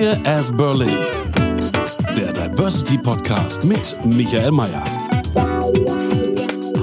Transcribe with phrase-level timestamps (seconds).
[0.00, 0.96] Queer as Berlin.
[2.16, 5.09] Der Diversity Podcast mit Michael Mayer.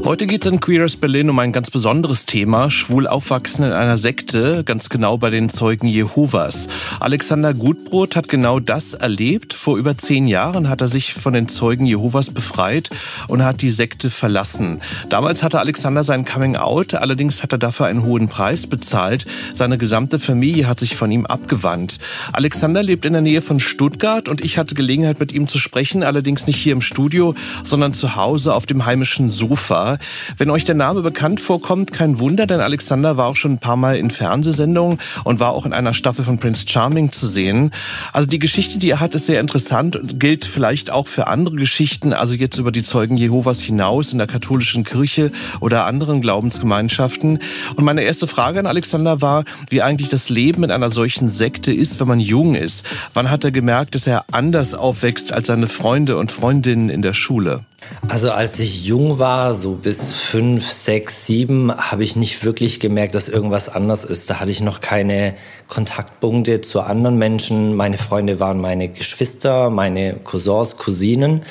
[0.07, 3.97] Heute geht es in Queers Berlin um ein ganz besonderes Thema, schwul aufwachsen in einer
[3.97, 6.69] Sekte, ganz genau bei den Zeugen Jehovas.
[7.01, 9.53] Alexander Gutbrot hat genau das erlebt.
[9.53, 12.89] Vor über zehn Jahren hat er sich von den Zeugen Jehovas befreit
[13.27, 14.79] und hat die Sekte verlassen.
[15.09, 19.25] Damals hatte Alexander sein Coming Out, allerdings hat er dafür einen hohen Preis bezahlt.
[19.51, 21.97] Seine gesamte Familie hat sich von ihm abgewandt.
[22.31, 26.01] Alexander lebt in der Nähe von Stuttgart und ich hatte Gelegenheit mit ihm zu sprechen,
[26.01, 27.35] allerdings nicht hier im Studio,
[27.65, 29.96] sondern zu Hause auf dem heimischen Sofa.
[30.37, 33.77] Wenn euch der Name bekannt vorkommt, kein Wunder, denn Alexander war auch schon ein paar
[33.77, 37.71] Mal in Fernsehsendungen und war auch in einer Staffel von Prince Charming zu sehen.
[38.13, 41.55] Also die Geschichte, die er hat, ist sehr interessant und gilt vielleicht auch für andere
[41.55, 47.39] Geschichten, also jetzt über die Zeugen Jehovas hinaus in der katholischen Kirche oder anderen Glaubensgemeinschaften.
[47.75, 51.71] Und meine erste Frage an Alexander war, wie eigentlich das Leben in einer solchen Sekte
[51.73, 52.85] ist, wenn man jung ist.
[53.13, 57.13] Wann hat er gemerkt, dass er anders aufwächst als seine Freunde und Freundinnen in der
[57.13, 57.61] Schule?
[58.09, 63.13] Also als ich jung war, so bis fünf, sechs, sieben, habe ich nicht wirklich gemerkt,
[63.13, 64.29] dass irgendwas anders ist.
[64.29, 65.35] Da hatte ich noch keine
[65.67, 67.75] Kontaktpunkte zu anderen Menschen.
[67.75, 71.43] Meine Freunde waren meine Geschwister, meine Cousins, Cousinen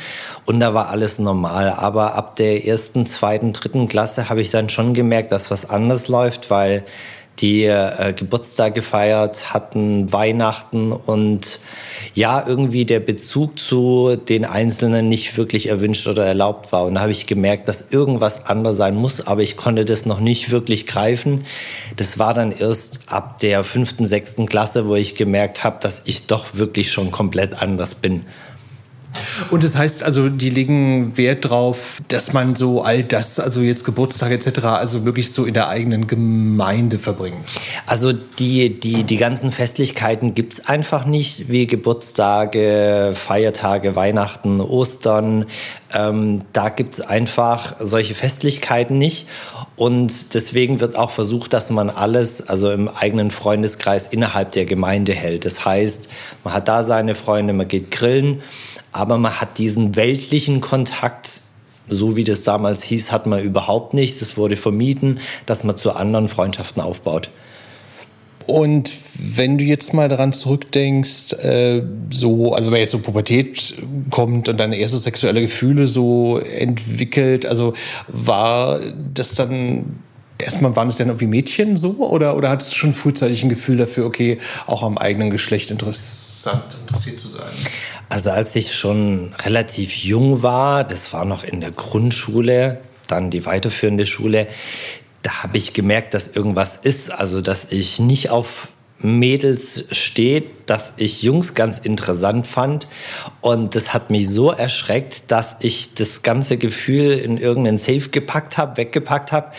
[0.47, 1.71] und da war alles normal.
[1.71, 6.09] Aber ab der ersten, zweiten, dritten Klasse habe ich dann schon gemerkt, dass was anders
[6.09, 6.85] läuft, weil
[7.39, 11.61] die äh, Geburtstag gefeiert hatten, Weihnachten und
[12.15, 16.87] ja, irgendwie der Bezug zu den Einzelnen nicht wirklich erwünscht oder erlaubt war.
[16.87, 20.21] Und da habe ich gemerkt, dass irgendwas anders sein muss, aber ich konnte das noch
[20.21, 21.44] nicht wirklich greifen.
[21.97, 26.27] Das war dann erst ab der fünften, sechsten Klasse, wo ich gemerkt habe, dass ich
[26.27, 28.25] doch wirklich schon komplett anders bin.
[29.50, 33.84] Und das heißt also, die legen Wert drauf, dass man so all das, also jetzt
[33.84, 37.37] Geburtstag etc., also wirklich so in der eigenen Gemeinde verbringt.
[37.87, 45.47] Also die, die, die ganzen Festlichkeiten gibt es einfach nicht, wie Geburtstage, Feiertage, Weihnachten, Ostern.
[45.94, 49.26] Ähm, da gibt es einfach solche Festlichkeiten nicht.
[49.76, 55.12] Und deswegen wird auch versucht, dass man alles, also im eigenen Freundeskreis innerhalb der Gemeinde
[55.12, 55.44] hält.
[55.44, 56.09] Das heißt,
[56.44, 58.43] man hat da seine Freunde, man geht grillen
[58.97, 61.41] aber man hat diesen weltlichen Kontakt,
[61.89, 64.21] so wie das damals hieß, hat man überhaupt nicht.
[64.21, 67.31] Es wurde vermieden, dass man zu anderen Freundschaften aufbaut.
[68.47, 73.75] Und wenn du jetzt mal daran zurückdenkst, äh, so, also wenn jetzt so Pubertät
[74.11, 77.75] kommt und deine erste sexuelle Gefühle so entwickelt, also
[78.06, 78.81] war
[79.12, 79.97] das dann
[80.39, 83.77] erstmal waren es dann irgendwie Mädchen so oder, oder hattest du schon frühzeitig ein Gefühl
[83.77, 87.51] dafür, okay, auch am eigenen Geschlecht interessant, interessiert zu sein?
[88.09, 93.47] Also als ich schon relativ jung war, das war noch in der Grundschule, dann die
[93.47, 94.47] weiterführende Schule,
[95.22, 97.11] da habe ich gemerkt, dass irgendwas ist.
[97.11, 98.69] Also dass ich nicht auf
[98.99, 102.89] Mädels steht, dass ich Jungs ganz interessant fand.
[103.41, 108.56] Und das hat mich so erschreckt, dass ich das ganze Gefühl in irgendeinen Safe gepackt
[108.56, 109.53] habe, weggepackt habe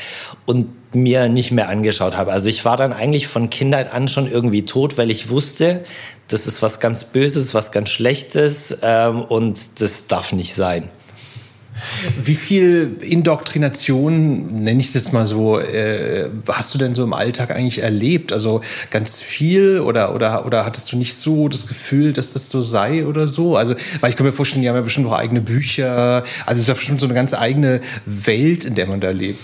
[0.45, 2.31] und mir nicht mehr angeschaut habe.
[2.31, 5.83] Also ich war dann eigentlich von Kindheit an schon irgendwie tot, weil ich wusste,
[6.27, 10.89] das ist was ganz Böses, was ganz Schlechtes ähm, und das darf nicht sein.
[12.19, 17.13] Wie viel Indoktrination, nenne ich es jetzt mal so, äh, hast du denn so im
[17.13, 18.33] Alltag eigentlich erlebt?
[18.33, 22.63] Also ganz viel oder, oder, oder hattest du nicht so das Gefühl, dass das so
[22.63, 23.57] sei oder so?
[23.57, 26.23] Also, weil ich kann mir vorstellen, die haben ja bestimmt auch eigene Bücher.
[26.47, 29.39] Also es ist ja bestimmt so eine ganz eigene Welt, in der man da lebt.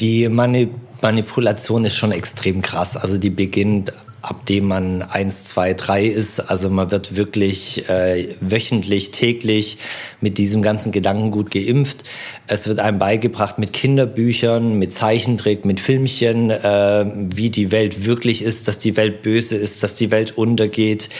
[0.00, 2.96] Die Manipulation ist schon extrem krass.
[2.96, 3.92] Also die beginnt
[4.28, 6.40] ab dem man eins, zwei, drei ist.
[6.40, 9.78] Also man wird wirklich äh, wöchentlich, täglich
[10.20, 12.04] mit diesem ganzen Gedankengut geimpft.
[12.50, 18.40] Es wird einem beigebracht mit Kinderbüchern, mit Zeichentrick, mit Filmchen, äh, wie die Welt wirklich
[18.42, 21.10] ist, dass die Welt böse ist, dass die Welt untergeht,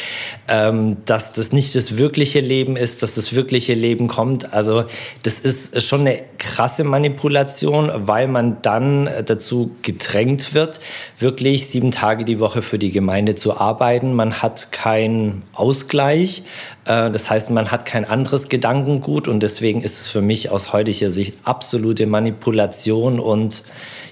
[0.48, 4.54] ähm, dass das nicht das wirkliche Leben ist, dass das wirkliche Leben kommt.
[4.54, 4.84] Also
[5.22, 10.80] das ist schon eine krasse Manipulation, weil man dann dazu gedrängt wird,
[11.18, 14.14] wirklich sieben Tage die Woche für die Gemeinde zu arbeiten.
[14.14, 16.42] Man hat keinen Ausgleich.
[16.88, 20.72] Äh, das heißt, man hat kein anderes Gedankengut und deswegen ist es für mich aus
[20.72, 23.62] heutiger Sicht absolute Manipulation und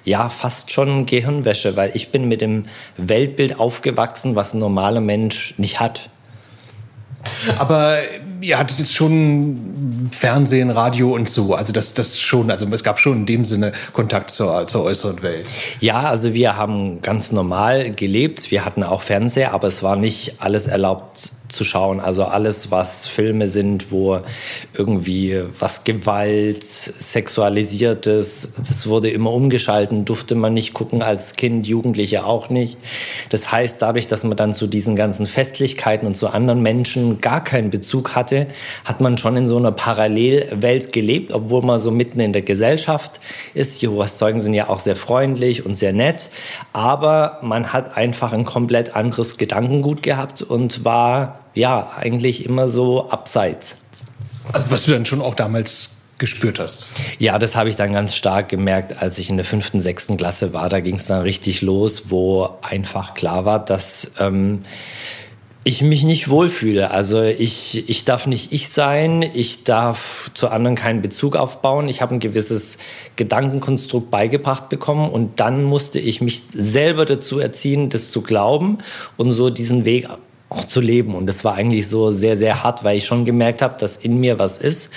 [0.04, 5.54] ja fast schon Gehirnwäsche, weil ich bin mit dem Weltbild aufgewachsen, was ein normaler Mensch
[5.58, 6.10] nicht hat.
[7.58, 7.98] Aber
[8.40, 11.54] ihr hattet jetzt schon Fernsehen, Radio und so.
[11.54, 15.22] Also das, das schon, also es gab schon in dem Sinne Kontakt zur, zur äußeren
[15.22, 15.48] Welt.
[15.80, 18.52] Ja, also wir haben ganz normal gelebt.
[18.52, 22.00] Wir hatten auch Fernseher, aber es war nicht alles erlaubt zu schauen.
[22.00, 24.20] Also alles, was Filme sind, wo
[24.74, 32.24] irgendwie was Gewalt, Sexualisiertes, das wurde immer umgeschalten, durfte man nicht gucken als Kind, Jugendliche
[32.24, 32.78] auch nicht.
[33.30, 37.42] Das heißt, dadurch, dass man dann zu diesen ganzen Festlichkeiten und zu anderen Menschen gar
[37.42, 38.46] keinen Bezug hatte,
[38.84, 43.20] hat man schon in so einer Parallelwelt gelebt, obwohl man so mitten in der Gesellschaft
[43.54, 43.80] ist.
[43.80, 46.30] Jehovas Zeugen sind ja auch sehr freundlich und sehr nett,
[46.72, 53.08] aber man hat einfach ein komplett anderes Gedankengut gehabt und war ja eigentlich immer so
[53.10, 53.78] abseits.
[54.52, 56.88] Also was du dann schon auch damals gespürt hast?
[57.18, 60.52] Ja, das habe ich dann ganz stark gemerkt, als ich in der fünften, sechsten Klasse
[60.52, 60.68] war.
[60.68, 64.62] Da ging es dann richtig los, wo einfach klar war, dass ähm,
[65.64, 66.92] ich mich nicht wohlfühle.
[66.92, 71.88] Also ich, ich darf nicht ich sein, ich darf zu anderen keinen Bezug aufbauen.
[71.88, 72.78] Ich habe ein gewisses
[73.16, 78.78] Gedankenkonstrukt beigebracht bekommen und dann musste ich mich selber dazu erziehen, das zu glauben
[79.16, 80.08] und so diesen Weg
[80.56, 81.14] auch zu leben.
[81.14, 84.18] Und das war eigentlich so sehr, sehr hart, weil ich schon gemerkt habe, dass in
[84.18, 84.92] mir was ist,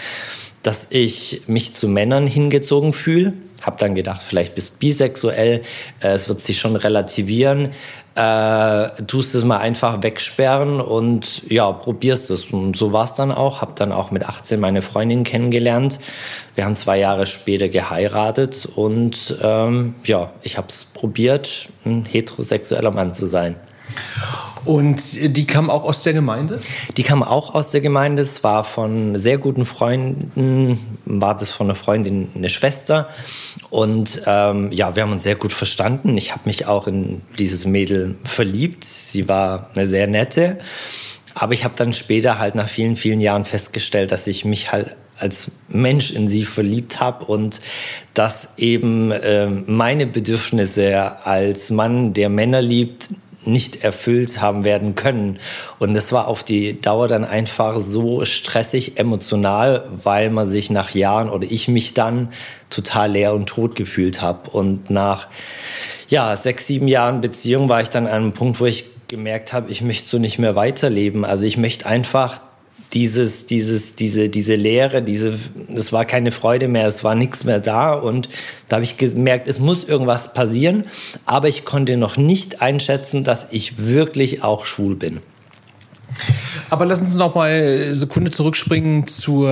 [0.64, 3.34] dass ich mich zu Männern hingezogen fühle.
[3.62, 5.62] Hab dann gedacht, vielleicht bist bisexuell,
[6.02, 7.72] äh, es wird sich schon relativieren.
[8.16, 12.48] Äh, tust es mal einfach wegsperren und ja, probierst es.
[12.48, 13.62] Und so war es dann auch.
[13.62, 16.00] Hab dann auch mit 18 meine Freundin kennengelernt.
[16.56, 22.92] Wir haben zwei Jahre später geheiratet und ähm, ja, ich habe es probiert, ein heterosexueller
[22.92, 23.56] Mann zu sein.
[24.66, 25.02] Und
[25.36, 26.60] die kam auch aus der Gemeinde?
[26.98, 28.24] Die kam auch aus der Gemeinde.
[28.24, 33.10] Es war von sehr guten Freunden, war das von einer Freundin eine Schwester.
[33.70, 36.18] Und ähm, ja, wir haben uns sehr gut verstanden.
[36.18, 38.84] Ich habe mich auch in dieses Mädel verliebt.
[38.84, 40.60] Sie war eine sehr nette.
[41.36, 44.96] Aber ich habe dann später halt nach vielen, vielen Jahren festgestellt, dass ich mich halt
[45.18, 47.62] als Mensch in sie verliebt habe und
[48.14, 53.10] dass eben äh, meine Bedürfnisse als Mann, der Männer liebt,
[53.46, 55.40] nicht erfüllt haben werden können.
[55.80, 60.92] Und es war auf die Dauer dann einfach so stressig emotional, weil man sich nach
[60.92, 62.30] Jahren oder ich mich dann
[62.70, 64.50] total leer und tot gefühlt habe.
[64.52, 65.28] Und nach
[66.10, 69.72] ja, sechs, sieben Jahren Beziehung war ich dann an einem Punkt, wo ich gemerkt habe,
[69.72, 71.26] ich möchte so nicht mehr weiterleben.
[71.26, 72.42] Also ich möchte einfach
[72.94, 75.38] dieses, dieses, diese, diese Leere, diese,
[75.74, 78.30] es war keine Freude mehr, es war nichts mehr da und
[78.68, 80.86] da habe ich gemerkt, es muss irgendwas passieren,
[81.26, 85.20] aber ich konnte noch nicht einschätzen, dass ich wirklich auch schwul bin.
[86.70, 89.50] Aber lass uns noch mal eine Sekunde zurückspringen zur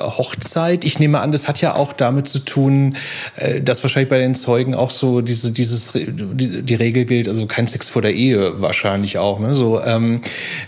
[0.00, 0.84] Hochzeit.
[0.84, 2.96] Ich nehme an, das hat ja auch damit zu tun,
[3.36, 7.66] äh, dass wahrscheinlich bei den Zeugen auch so diese, dieses, die Regel gilt, also kein
[7.66, 9.40] Sex vor der Ehe wahrscheinlich auch.
[9.40, 9.54] Ne?
[9.54, 10.20] So, ähm,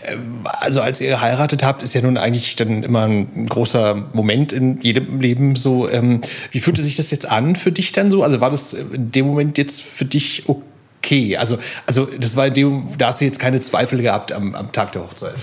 [0.02, 4.52] äh, also als ihr geheiratet habt, ist ja nun eigentlich dann immer ein großer Moment
[4.52, 5.88] in jedem Leben so.
[5.88, 6.20] Ähm,
[6.50, 8.22] wie fühlte sich das jetzt an für dich dann so?
[8.22, 10.62] Also war das in dem Moment jetzt für dich okay?
[11.06, 11.36] Okay.
[11.36, 14.72] Also, also das war in dem, da hast du jetzt keine Zweifel gehabt am, am
[14.72, 15.34] Tag der Hochzeit.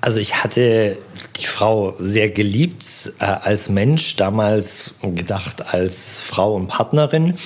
[0.00, 0.98] Also ich hatte
[1.40, 7.38] die Frau sehr geliebt äh, als Mensch, damals gedacht als Frau und Partnerin.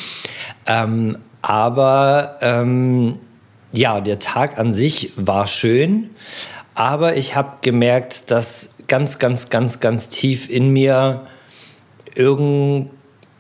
[0.66, 3.20] Ähm, aber ähm,
[3.70, 6.10] ja, der Tag an sich war schön,
[6.74, 11.26] aber ich habe gemerkt, dass ganz, ganz, ganz, ganz tief in mir
[12.14, 12.90] irgend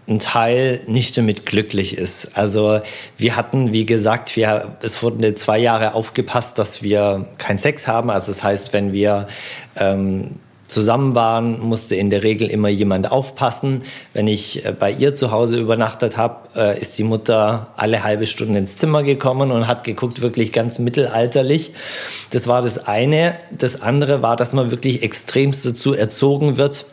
[0.08, 2.36] ein Teil nicht damit glücklich ist.
[2.36, 2.80] Also
[3.16, 8.10] wir hatten, wie gesagt, wir, es wurden zwei Jahre aufgepasst, dass wir keinen Sex haben.
[8.10, 9.28] Also das heißt, wenn wir
[9.76, 10.36] ähm,
[10.68, 13.82] zusammen waren, musste in der Regel immer jemand aufpassen.
[14.12, 18.26] Wenn ich äh, bei ihr zu Hause übernachtet habe, äh, ist die Mutter alle halbe
[18.26, 21.72] Stunde ins Zimmer gekommen und hat geguckt, wirklich ganz mittelalterlich.
[22.30, 23.34] Das war das eine.
[23.50, 26.86] Das andere war, dass man wirklich extremst dazu erzogen wird,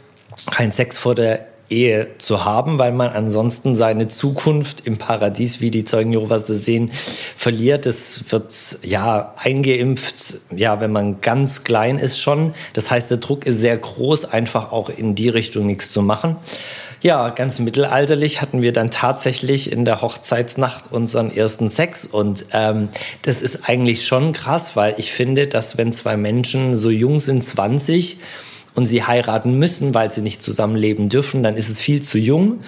[0.49, 5.71] kein Sex vor der Ehe zu haben, weil man ansonsten seine Zukunft im Paradies, wie
[5.71, 7.85] die Zeugen Jehovas das sehen, verliert.
[7.85, 8.53] Es wird
[8.83, 12.53] ja eingeimpft, ja, wenn man ganz klein ist schon.
[12.73, 16.37] Das heißt, der Druck ist sehr groß, einfach auch in die Richtung nichts zu machen.
[17.05, 22.05] Ja, ganz mittelalterlich hatten wir dann tatsächlich in der Hochzeitsnacht unseren ersten Sex.
[22.05, 22.89] Und ähm,
[23.21, 27.45] das ist eigentlich schon krass, weil ich finde, dass wenn zwei Menschen so jung sind,
[27.45, 28.17] 20,
[28.75, 32.59] und sie heiraten müssen, weil sie nicht zusammenleben dürfen, dann ist es viel zu jung.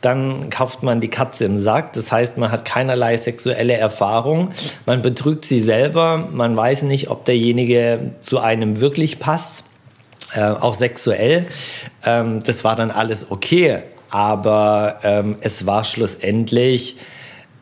[0.00, 1.92] Dann kauft man die Katze im Sack.
[1.92, 4.50] Das heißt, man hat keinerlei sexuelle Erfahrung.
[4.86, 6.28] Man betrügt sie selber.
[6.32, 9.64] Man weiß nicht, ob derjenige zu einem wirklich passt.
[10.34, 11.46] Äh, auch sexuell.
[12.04, 13.78] Ähm, das war dann alles okay.
[14.10, 16.96] aber ähm, es war schlussendlich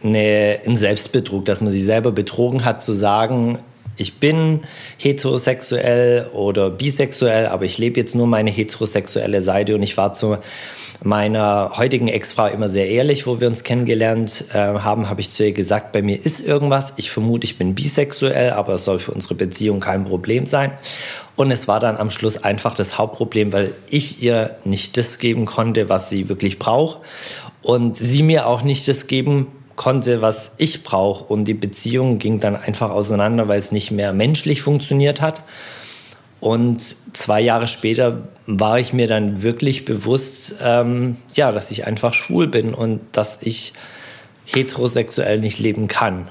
[0.02, 3.59] eine, ein Selbstbetrug, dass man sich selber betrogen hat, zu sagen,
[4.00, 4.61] ich bin
[4.97, 10.38] heterosexuell oder bisexuell, aber ich lebe jetzt nur meine heterosexuelle Seite und ich war zu
[11.02, 15.45] meiner heutigen Ex-Frau immer sehr ehrlich, wo wir uns kennengelernt äh, haben, habe ich zu
[15.45, 16.95] ihr gesagt, bei mir ist irgendwas.
[16.97, 20.73] Ich vermute, ich bin bisexuell, aber es soll für unsere Beziehung kein Problem sein.
[21.37, 25.47] Und es war dann am Schluss einfach das Hauptproblem, weil ich ihr nicht das geben
[25.47, 26.99] konnte, was sie wirklich braucht.
[27.62, 29.47] Und sie mir auch nicht das geben
[29.81, 31.25] konnte, was ich brauche.
[31.25, 35.41] Und die Beziehung ging dann einfach auseinander, weil es nicht mehr menschlich funktioniert hat.
[36.39, 36.85] Und
[37.15, 42.47] zwei Jahre später war ich mir dann wirklich bewusst, ähm, ja, dass ich einfach schwul
[42.47, 43.73] bin und dass ich
[44.45, 46.29] heterosexuell nicht leben kann.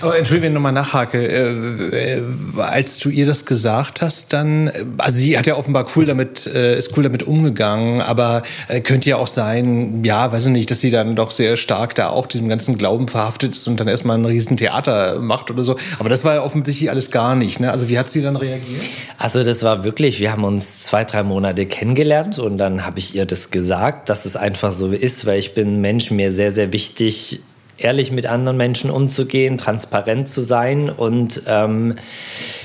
[0.00, 1.18] Aber entschuldige, wenn ich nochmal nachhake.
[1.18, 2.22] Äh, äh,
[2.58, 6.76] als du ihr das gesagt hast, dann, also sie hat ja offenbar cool damit, äh,
[6.76, 10.80] ist cool damit umgegangen, aber äh, könnte ja auch sein, ja, weiß ich nicht, dass
[10.80, 14.18] sie dann doch sehr stark da auch diesem ganzen Glauben verhaftet ist und dann erstmal
[14.18, 15.76] ein Riesentheater macht oder so.
[15.98, 17.60] Aber das war ja offensichtlich alles gar nicht.
[17.60, 17.70] Ne?
[17.70, 18.82] Also wie hat sie dann reagiert?
[19.18, 23.14] Also das war wirklich, wir haben uns zwei, drei Monate kennengelernt und dann habe ich
[23.14, 26.72] ihr das gesagt, dass es einfach so ist, weil ich bin Mensch, mir sehr, sehr
[26.72, 27.40] wichtig,
[27.78, 30.90] ehrlich mit anderen Menschen umzugehen, transparent zu sein.
[30.90, 31.96] Und ähm,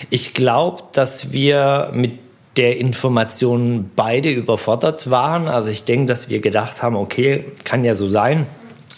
[0.09, 2.19] ich glaube, dass wir mit
[2.57, 5.47] der Information beide überfordert waren.
[5.47, 8.45] Also ich denke, dass wir gedacht haben, okay, kann ja so sein,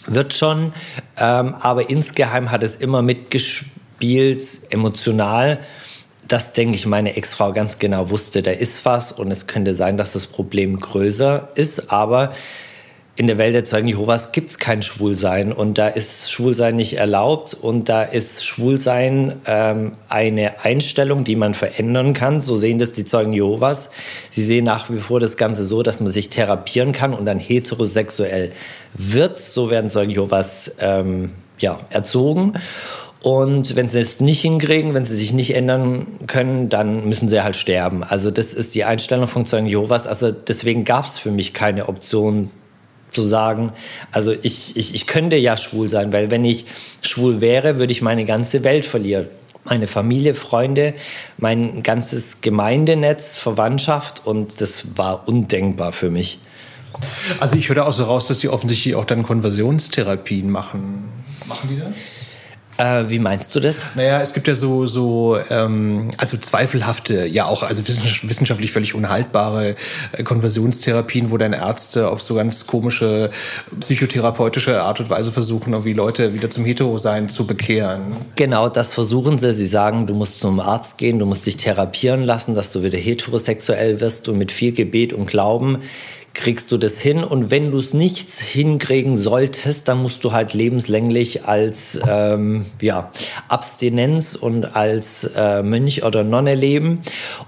[0.06, 0.72] wird schon.
[1.18, 5.60] Ähm, aber insgeheim hat es immer mitgespielt, emotional
[6.28, 9.96] dass, denke ich, meine Ex-Frau ganz genau wusste, da ist was und es könnte sein,
[9.96, 11.92] dass das Problem größer ist.
[11.92, 12.32] Aber
[13.16, 16.94] in der Welt der Zeugen Jehovas gibt es kein Schwulsein und da ist Schwulsein nicht
[16.94, 22.40] erlaubt und da ist Schwulsein ähm, eine Einstellung, die man verändern kann.
[22.40, 23.90] So sehen das die Zeugen Jehovas.
[24.30, 27.38] Sie sehen nach wie vor das Ganze so, dass man sich therapieren kann und dann
[27.38, 28.50] heterosexuell
[28.94, 29.38] wird.
[29.38, 32.54] So werden Zeugen Jehovas ähm, ja, erzogen.
[33.22, 37.42] Und wenn sie es nicht hinkriegen, wenn sie sich nicht ändern können, dann müssen sie
[37.42, 38.02] halt sterben.
[38.02, 40.08] Also das ist die Einstellung von Zeugen Jehovas.
[40.08, 42.50] Also deswegen gab es für mich keine Option
[43.14, 43.72] zu sagen,
[44.12, 46.66] also ich, ich, ich könnte ja schwul sein, weil wenn ich
[47.00, 49.26] schwul wäre, würde ich meine ganze Welt verlieren.
[49.64, 50.92] Meine Familie, Freunde,
[51.38, 56.38] mein ganzes Gemeindenetz, Verwandtschaft und das war undenkbar für mich.
[57.40, 61.08] Also ich höre auch so raus, dass Sie offensichtlich auch dann Konversionstherapien machen.
[61.46, 62.33] Machen die das?
[62.78, 63.94] Äh, wie meinst du das?
[63.94, 69.76] Naja, es gibt ja so, so ähm, also zweifelhafte, ja auch also wissenschaftlich völlig unhaltbare
[70.12, 73.30] äh, Konversionstherapien, wo dann Ärzte auf so ganz komische
[73.78, 78.02] psychotherapeutische Art und Weise versuchen, irgendwie Leute wieder zum Hetero-Sein zu bekehren.
[78.34, 79.52] Genau, das versuchen sie.
[79.52, 82.98] Sie sagen, du musst zum Arzt gehen, du musst dich therapieren lassen, dass du wieder
[82.98, 85.78] heterosexuell wirst und mit viel Gebet und Glauben
[86.34, 87.22] kriegst du das hin.
[87.22, 93.12] Und wenn du es nicht hinkriegen solltest, dann musst du halt lebenslänglich als ähm, ja,
[93.48, 97.02] Abstinenz und als äh, Mönch oder Nonne leben.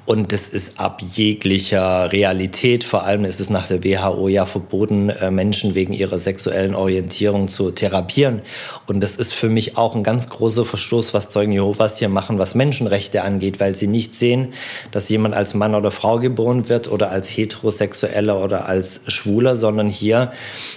[0.07, 2.85] Und das ist ab jeglicher Realität.
[2.85, 7.49] Vor allem ist es nach der WHO ja verboten, äh, Menschen wegen ihrer sexuellen Orientierung
[7.49, 8.43] zu therapieren.
[8.87, 12.38] Und das ist für mich auch ein ganz großer Verstoß, was Zeugen Jehovas hier machen,
[12.38, 14.52] was Menschenrechte angeht, weil sie nicht sehen,
[14.93, 19.56] dass jemand als Mann oder Frau geboren wird oder als Heterosexueller oder als als Schwuler,
[19.56, 20.33] sondern hier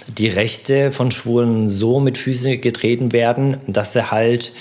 [0.08, 4.52] die Rechte von Schwulen so mit Füßen getreten werden, dass sie halt,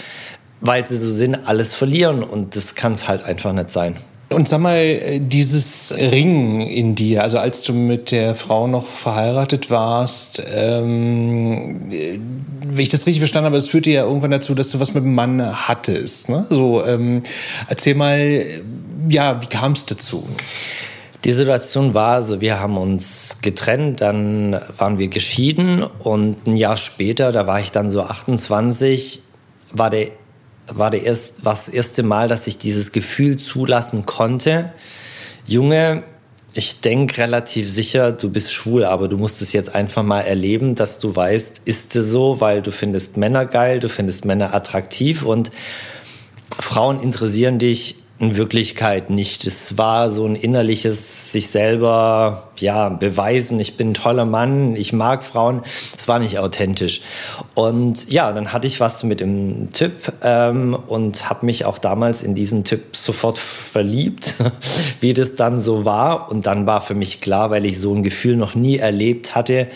[0.62, 2.24] weil sie so sind, alles verlieren.
[2.24, 3.96] Und das kann es halt einfach nicht sein.
[4.32, 9.72] Und sag mal, dieses Ringen in dir, also als du mit der Frau noch verheiratet
[9.72, 14.80] warst, ähm, wenn ich das richtig verstanden habe, es führte ja irgendwann dazu, dass du
[14.80, 16.30] was mit dem Mann hattest.
[16.30, 16.46] Ne?
[16.52, 17.24] So, ähm,
[17.68, 18.46] erzähl mal,
[19.10, 20.24] ja, wie kam es dazu?
[21.26, 26.78] Die Situation war so, wir haben uns getrennt, dann waren wir geschieden und ein Jahr
[26.78, 29.22] später, da war ich dann so 28,
[29.72, 30.08] war, der,
[30.68, 34.72] war, der erst, war das erste Mal, dass ich dieses Gefühl zulassen konnte.
[35.46, 36.04] Junge,
[36.54, 40.76] ich denke relativ sicher, du bist schwul, aber du musst es jetzt einfach mal erleben,
[40.76, 45.24] dass du weißt, ist es so, weil du findest Männer geil, du findest Männer attraktiv
[45.24, 45.52] und
[46.58, 49.48] Frauen interessieren dich in Wirklichkeit nicht.
[49.48, 53.60] Es war so ein innerliches sich selber ja beweisen.
[53.62, 55.62] Ich bin ein toller Mann, ich mag Frauen.
[55.98, 57.00] Es war nicht authentisch.
[57.56, 62.22] Und ja, dann hatte ich was mit dem Typ ähm, und habe mich auch damals
[62.22, 64.34] in diesen Typ sofort verliebt,
[65.00, 66.30] wie das dann so war.
[66.30, 69.68] Und dann war für mich klar, weil ich so ein Gefühl noch nie erlebt hatte.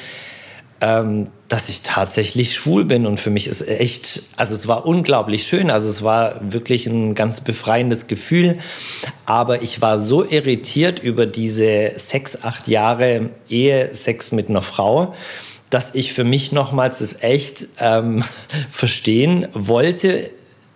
[0.81, 5.45] Ähm, dass ich tatsächlich schwul bin und für mich ist echt, also es war unglaublich
[5.45, 8.57] schön, also es war wirklich ein ganz befreiendes Gefühl,
[9.27, 15.13] aber ich war so irritiert über diese sechs, acht Jahre Ehe, Sex mit einer Frau,
[15.69, 18.23] dass ich für mich nochmals das echt ähm,
[18.71, 20.31] verstehen wollte,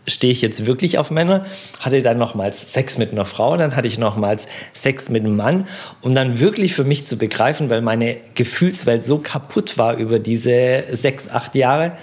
[0.08, 1.46] stehe ich jetzt wirklich auf Männer,
[1.80, 5.68] hatte dann nochmals Sex mit einer Frau, dann hatte ich nochmals Sex mit einem Mann,
[6.02, 10.84] um dann wirklich für mich zu begreifen, weil meine Gefühlswelt so kaputt war über diese
[10.90, 11.94] sechs, acht Jahre.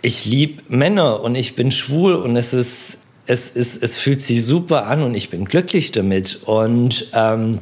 [0.00, 4.42] Ich liebe Männer und ich bin schwul und es ist, es ist, es fühlt sich
[4.44, 7.58] super an und ich bin glücklich damit und ähm,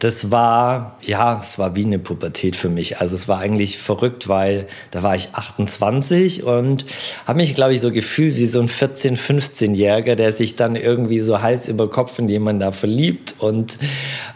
[0.00, 3.00] das war, ja, es war wie eine Pubertät für mich.
[3.00, 6.84] Also es war eigentlich verrückt, weil da war ich 28 und
[7.26, 11.20] habe mich, glaube ich, so gefühlt wie so ein 14-, 15-Jähriger, der sich dann irgendwie
[11.20, 13.78] so Hals über Kopf in jemanden da verliebt und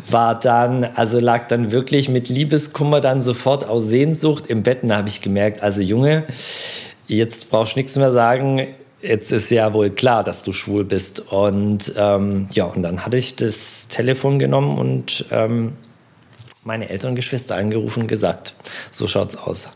[0.08, 4.80] war dann, also lag dann wirklich mit Liebeskummer dann sofort aus Sehnsucht im Bett.
[4.82, 6.24] Da habe ich gemerkt, also Junge,
[7.06, 8.66] jetzt brauchst du nichts mehr sagen,
[9.02, 11.32] jetzt ist ja wohl klar, dass du schwul bist.
[11.32, 15.74] Und ähm, ja, und dann hatte ich das Telefon genommen und ähm,
[16.64, 18.54] meine Eltern und Geschwister angerufen und gesagt,
[18.90, 19.68] so schaut's aus.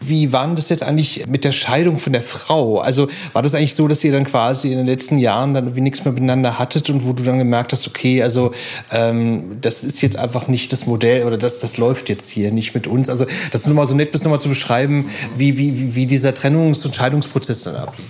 [0.00, 2.78] Wie war denn das jetzt eigentlich mit der Scheidung von der Frau?
[2.78, 5.80] Also war das eigentlich so, dass ihr dann quasi in den letzten Jahren dann irgendwie
[5.80, 8.52] nichts mehr miteinander hattet und wo du dann gemerkt hast, okay, also
[8.92, 12.74] ähm, das ist jetzt einfach nicht das Modell oder das, das läuft jetzt hier nicht
[12.74, 13.08] mit uns.
[13.10, 16.84] Also das ist nochmal so nett, bis nochmal zu beschreiben, wie, wie, wie dieser Trennungs-
[16.84, 18.06] und Scheidungsprozess dann ablief.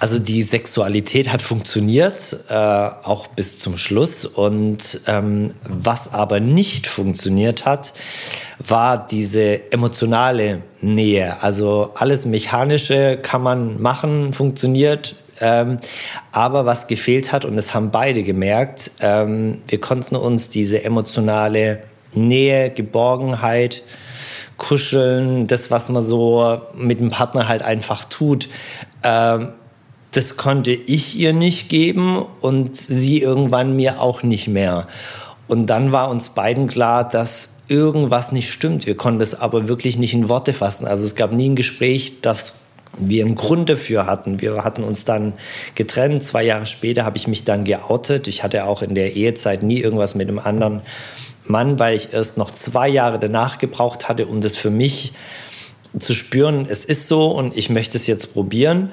[0.00, 4.24] Also die Sexualität hat funktioniert, äh, auch bis zum Schluss.
[4.24, 7.92] Und ähm, was aber nicht funktioniert hat,
[8.58, 11.36] war diese emotionale Nähe.
[11.42, 15.16] Also alles Mechanische kann man machen, funktioniert.
[15.40, 15.78] Ähm,
[16.32, 21.82] aber was gefehlt hat, und das haben beide gemerkt, ähm, wir konnten uns diese emotionale
[22.14, 23.82] Nähe, Geborgenheit,
[24.56, 28.48] Kuscheln, das, was man so mit dem Partner halt einfach tut,
[29.02, 29.52] ähm,
[30.12, 34.86] das konnte ich ihr nicht geben und sie irgendwann mir auch nicht mehr.
[35.46, 38.86] Und dann war uns beiden klar, dass irgendwas nicht stimmt.
[38.86, 40.86] Wir konnten es aber wirklich nicht in Worte fassen.
[40.86, 42.54] Also es gab nie ein Gespräch, das
[42.98, 44.40] wir einen Grund dafür hatten.
[44.40, 45.34] Wir hatten uns dann
[45.74, 46.22] getrennt.
[46.22, 48.26] Zwei Jahre später habe ich mich dann geoutet.
[48.28, 50.80] Ich hatte auch in der Ehezeit nie irgendwas mit einem anderen
[51.46, 55.12] Mann, weil ich erst noch zwei Jahre danach gebraucht hatte, um das für mich
[55.98, 58.90] zu spüren, es ist so und ich möchte es jetzt probieren.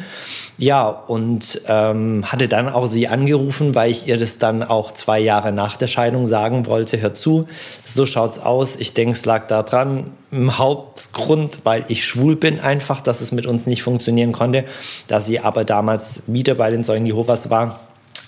[0.58, 5.20] Ja, und ähm, hatte dann auch sie angerufen, weil ich ihr das dann auch zwei
[5.20, 7.02] Jahre nach der Scheidung sagen wollte.
[7.02, 7.48] Hör zu,
[7.86, 8.76] so schaut's aus.
[8.76, 13.46] Ich denke, es lag daran, im Hauptgrund, weil ich schwul bin, einfach, dass es mit
[13.46, 14.66] uns nicht funktionieren konnte.
[15.08, 17.80] Da sie aber damals wieder bei den Zeugen Jehovas war,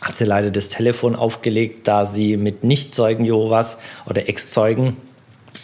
[0.02, 4.98] hat sie leider das Telefon aufgelegt, da sie mit Nicht-Zeugen Jehovas oder Ex-Zeugen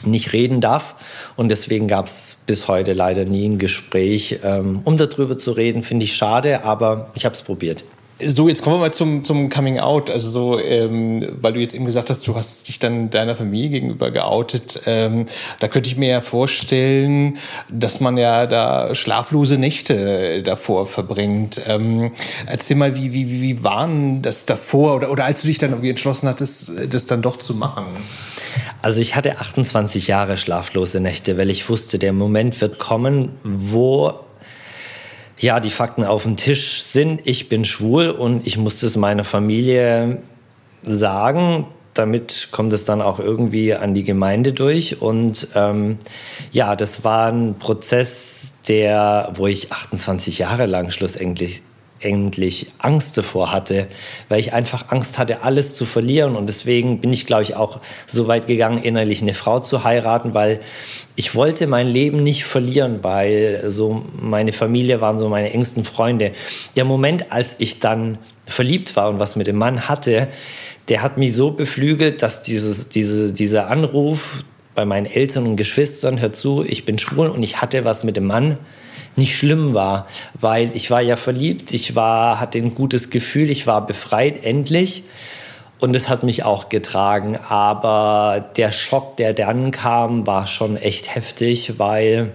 [0.06, 0.96] nicht reden darf.
[1.36, 5.84] Und deswegen gab es bis heute leider nie ein Gespräch, ähm, um darüber zu reden.
[5.84, 7.84] Finde ich schade, aber ich habe es probiert.
[8.28, 10.10] So, jetzt kommen wir mal zum, zum Coming Out.
[10.10, 13.70] Also so, ähm, weil du jetzt eben gesagt hast, du hast dich dann deiner Familie
[13.70, 14.82] gegenüber geoutet.
[14.86, 15.26] Ähm,
[15.60, 17.38] da könnte ich mir ja vorstellen,
[17.70, 21.62] dass man ja da schlaflose Nächte davor verbringt.
[21.68, 22.12] Ähm,
[22.46, 25.90] erzähl mal, wie, wie, wie waren das davor oder, oder als du dich dann irgendwie
[25.90, 27.86] entschlossen hattest, das dann doch zu machen?
[28.82, 34.20] Also ich hatte 28 Jahre schlaflose Nächte, weil ich wusste, der Moment wird kommen, wo
[35.42, 37.22] ja die Fakten auf dem Tisch sind.
[37.26, 40.22] Ich bin schwul und ich musste es meiner Familie
[40.84, 41.68] sagen.
[41.94, 45.02] Damit kommt es dann auch irgendwie an die Gemeinde durch.
[45.02, 45.98] Und ähm,
[46.52, 51.64] ja, das war ein Prozess, der, wo ich 28 Jahre lang schlussendlich
[52.02, 53.88] endlich Angst davor hatte,
[54.30, 56.36] weil ich einfach Angst hatte, alles zu verlieren.
[56.36, 60.34] Und deswegen bin ich, glaube ich, auch so weit gegangen, innerlich eine Frau zu heiraten,
[60.34, 60.60] weil
[61.16, 66.32] ich wollte mein Leben nicht verlieren, weil so meine Familie waren so meine engsten Freunde.
[66.76, 70.28] Der Moment, als ich dann verliebt war und was mit dem Mann hatte,
[70.90, 74.44] der hat mich so beflügelt, dass dieses, diese, dieser Anruf
[74.76, 78.16] bei meinen Eltern und Geschwistern, hör zu, ich bin schwul und ich hatte was mit
[78.16, 78.58] dem Mann,
[79.16, 83.68] nicht schlimm war, weil ich war ja verliebt, ich war, hatte ein gutes Gefühl, ich
[83.68, 85.04] war befreit endlich
[85.80, 87.38] und es hat mich auch getragen.
[87.38, 92.32] Aber der Schock, der dann kam, war schon echt heftig, weil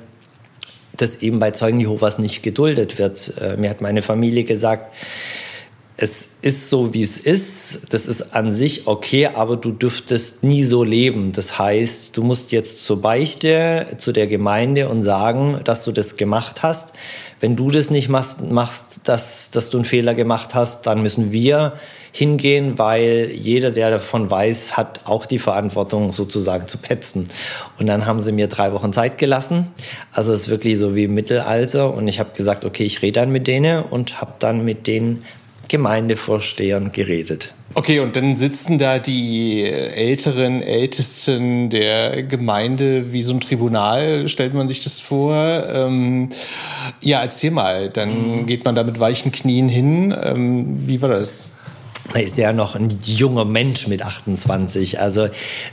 [0.96, 3.34] das eben bei Zeugen Jehovas nicht geduldet wird.
[3.40, 4.92] Äh, mir hat meine Familie gesagt,
[5.98, 7.92] es ist so, wie es ist.
[7.94, 11.32] Das ist an sich okay, aber du dürftest nie so leben.
[11.32, 16.16] Das heißt, du musst jetzt zur Beichte, zu der Gemeinde und sagen, dass du das
[16.16, 16.92] gemacht hast.
[17.40, 21.32] Wenn du das nicht machst, machst dass, dass du einen Fehler gemacht hast, dann müssen
[21.32, 21.74] wir
[22.12, 27.28] hingehen, weil jeder, der davon weiß, hat auch die Verantwortung sozusagen zu petzen.
[27.78, 29.70] Und dann haben sie mir drei Wochen Zeit gelassen.
[30.12, 31.92] Also es ist wirklich so wie im Mittelalter.
[31.92, 35.24] Und ich habe gesagt, okay, ich rede dann mit denen und habe dann mit den
[35.68, 37.54] Gemeindevorstehern geredet.
[37.74, 44.54] Okay, und dann sitzen da die älteren, ältesten der Gemeinde wie so ein Tribunal, stellt
[44.54, 45.34] man sich das vor.
[45.68, 46.30] Ähm,
[47.02, 48.46] ja, erzähl mal, dann mhm.
[48.46, 50.16] geht man da mit weichen Knien hin.
[50.22, 51.55] Ähm, wie war das?
[52.14, 55.00] Ist ja noch ein junger Mensch mit 28.
[55.00, 55.28] Also,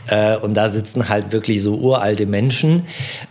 [0.08, 2.84] äh, und da sitzen halt wirklich so uralte Menschen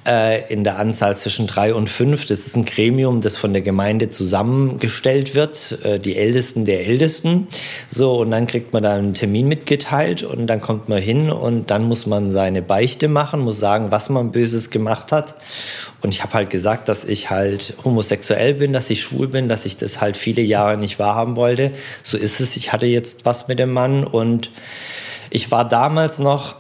[0.07, 2.27] äh, in der Anzahl zwischen drei und fünf.
[2.27, 7.49] Das ist ein Gremium, das von der Gemeinde zusammengestellt wird, äh, die Ältesten der Ältesten.
[7.91, 11.71] So, und dann kriegt man da einen Termin mitgeteilt und dann kommt man hin und
[11.71, 15.35] dann muss man seine Beichte machen, muss sagen, was man Böses gemacht hat.
[16.03, 19.67] Und ich habe halt gesagt, dass ich halt homosexuell bin, dass ich schwul bin, dass
[19.67, 21.71] ich das halt viele Jahre nicht wahrhaben wollte.
[22.03, 22.57] So ist es.
[22.57, 24.51] Ich hatte jetzt was mit dem Mann und
[25.31, 26.57] ich war damals noch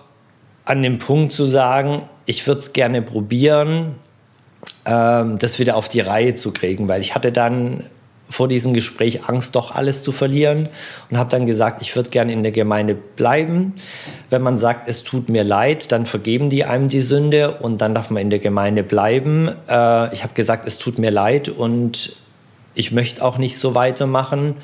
[0.64, 3.96] an dem Punkt zu sagen, ich würde es gerne probieren,
[4.87, 7.85] ähm, das wieder auf die Reihe zu kriegen, weil ich hatte dann
[8.33, 10.68] vor diesem Gespräch Angst, doch alles zu verlieren
[11.11, 13.75] und habe dann gesagt, ich würde gerne in der Gemeinde bleiben.
[14.31, 17.95] Wenn man sagt, es tut mir leid, dann vergeben die einem die Sünde und dann
[17.95, 19.49] darf man in der Gemeinde bleiben.
[19.68, 22.16] Äh, ich habe gesagt, es tut mir leid und
[22.75, 24.57] ich möchte auch nicht so weitermachen.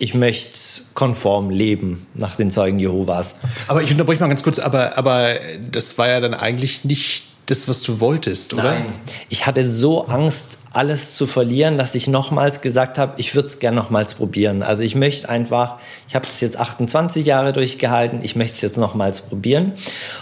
[0.00, 0.58] Ich möchte
[0.94, 3.36] konform leben nach den Zeugen Jehovas.
[3.68, 5.36] Aber ich unterbreche mal ganz kurz, aber, aber
[5.70, 8.62] das war ja dann eigentlich nicht das, was du wolltest, oder?
[8.62, 8.86] Nein,
[9.28, 13.58] ich hatte so Angst, alles zu verlieren, dass ich nochmals gesagt habe, ich würde es
[13.58, 14.62] gerne nochmals probieren.
[14.62, 15.78] Also ich möchte einfach,
[16.08, 19.72] ich habe das jetzt 28 Jahre durchgehalten, ich möchte es jetzt nochmals probieren.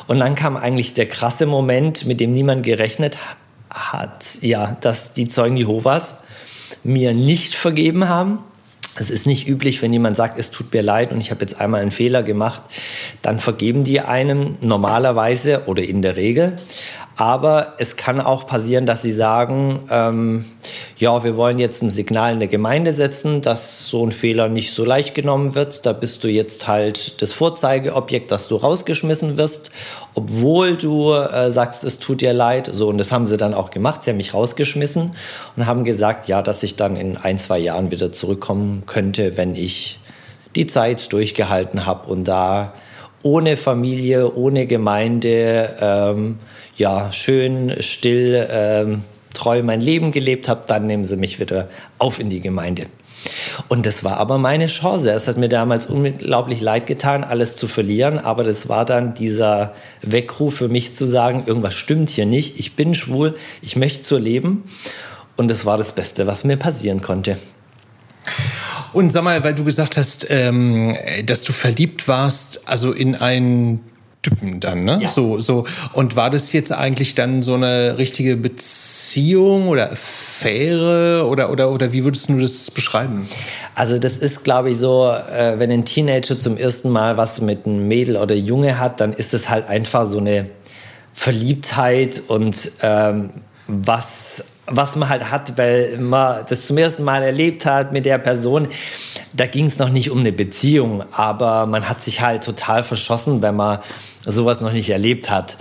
[0.06, 3.18] Und dann kam eigentlich der krasse Moment, mit dem niemand gerechnet
[3.70, 6.16] hat, ja, dass die Zeugen Jehovas
[6.82, 8.38] mir nicht vergeben haben.
[8.96, 11.60] Es ist nicht üblich, wenn jemand sagt, es tut mir leid und ich habe jetzt
[11.60, 12.62] einmal einen Fehler gemacht,
[13.22, 16.56] dann vergeben die einem normalerweise oder in der Regel.
[17.20, 20.46] Aber es kann auch passieren, dass sie sagen, ähm,
[20.96, 24.72] ja, wir wollen jetzt ein Signal in der Gemeinde setzen, dass so ein Fehler nicht
[24.72, 25.84] so leicht genommen wird.
[25.84, 29.70] Da bist du jetzt halt das Vorzeigeobjekt, dass du rausgeschmissen wirst,
[30.14, 32.70] obwohl du äh, sagst, es tut dir leid.
[32.72, 34.02] So, und das haben sie dann auch gemacht.
[34.02, 35.12] Sie haben mich rausgeschmissen
[35.56, 39.54] und haben gesagt, ja, dass ich dann in ein, zwei Jahren wieder zurückkommen könnte, wenn
[39.56, 40.00] ich
[40.56, 42.72] die Zeit durchgehalten habe und da
[43.22, 46.38] ohne Familie, ohne Gemeinde, ähm,
[46.80, 52.18] ja, schön, still, ähm, treu mein Leben gelebt habe, dann nehmen sie mich wieder auf
[52.18, 52.86] in die Gemeinde.
[53.68, 55.10] Und das war aber meine Chance.
[55.10, 59.74] Es hat mir damals unglaublich leid getan, alles zu verlieren, aber das war dann dieser
[60.00, 64.16] Weckruf für mich zu sagen, irgendwas stimmt hier nicht, ich bin schwul, ich möchte so
[64.16, 64.64] leben.
[65.36, 67.36] Und das war das Beste, was mir passieren konnte.
[68.92, 73.80] Und sag mal, weil du gesagt hast, ähm, dass du verliebt warst, also in einen
[74.22, 74.98] Typen dann, ne?
[75.02, 75.08] Ja.
[75.08, 75.66] So, so.
[75.94, 81.92] Und war das jetzt eigentlich dann so eine richtige Beziehung oder Affäre oder, oder, oder
[81.92, 83.26] wie würdest du das beschreiben?
[83.74, 87.64] Also das ist, glaube ich, so, äh, wenn ein Teenager zum ersten Mal was mit
[87.64, 90.50] einem Mädel oder Junge hat, dann ist es halt einfach so eine
[91.14, 93.30] Verliebtheit und ähm,
[93.66, 98.18] was was man halt hat, weil man das zum ersten Mal erlebt hat mit der
[98.18, 98.68] Person.
[99.32, 103.42] Da ging es noch nicht um eine Beziehung, aber man hat sich halt total verschossen,
[103.42, 103.80] wenn man
[104.24, 105.56] sowas noch nicht erlebt hat.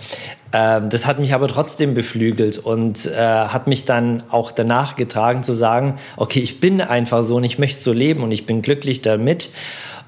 [0.52, 5.44] Ähm, das hat mich aber trotzdem beflügelt und äh, hat mich dann auch danach getragen
[5.44, 8.62] zu sagen, okay, ich bin einfach so und ich möchte so leben und ich bin
[8.62, 9.50] glücklich damit.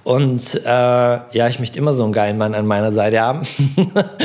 [0.04, 3.42] Und äh, ja, ich möchte immer so einen geilen Mann an meiner Seite haben.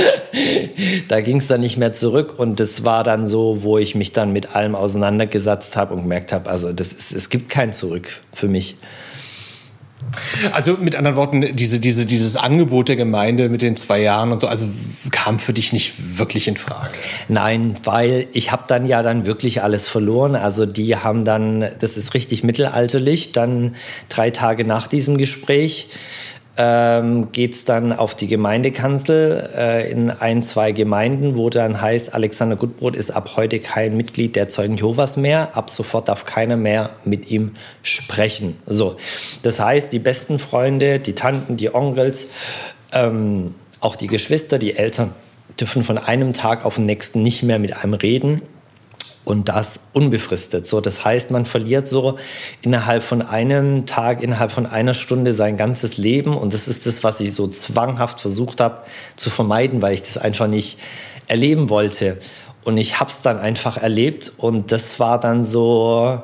[1.08, 4.12] da ging es dann nicht mehr zurück und das war dann so, wo ich mich
[4.12, 8.22] dann mit allem auseinandergesetzt habe und gemerkt habe, also das ist, es gibt kein Zurück
[8.32, 8.76] für mich.
[10.52, 14.40] Also mit anderen Worten, diese, diese, dieses Angebot der Gemeinde mit den zwei Jahren und
[14.40, 14.66] so, also
[15.10, 16.92] kam für dich nicht wirklich in Frage?
[17.28, 20.36] Nein, weil ich habe dann ja dann wirklich alles verloren.
[20.36, 23.76] Also die haben dann, das ist richtig mittelalterlich, dann
[24.08, 25.88] drei Tage nach diesem Gespräch
[26.58, 32.14] ähm, geht es dann auf die Gemeindekanzel äh, in ein, zwei Gemeinden, wo dann heißt,
[32.14, 35.56] Alexander Gutbrot ist ab heute kein Mitglied der Zeugen Jehovas mehr.
[35.56, 38.56] Ab sofort darf keiner mehr mit ihm sprechen.
[38.66, 38.96] So,
[39.42, 42.30] das heißt, die besten Freunde, die Tanten, die Onkels,
[42.92, 45.12] ähm, auch die Geschwister, die Eltern
[45.60, 48.42] dürfen von einem Tag auf den nächsten nicht mehr mit einem reden.
[49.26, 50.68] Und das unbefristet.
[50.68, 52.16] So, das heißt, man verliert so
[52.62, 56.36] innerhalb von einem Tag, innerhalb von einer Stunde sein ganzes Leben.
[56.36, 58.84] Und das ist das, was ich so zwanghaft versucht habe
[59.16, 60.78] zu vermeiden, weil ich das einfach nicht
[61.26, 62.18] erleben wollte.
[62.64, 66.22] Und ich habe es dann einfach erlebt und das war dann so,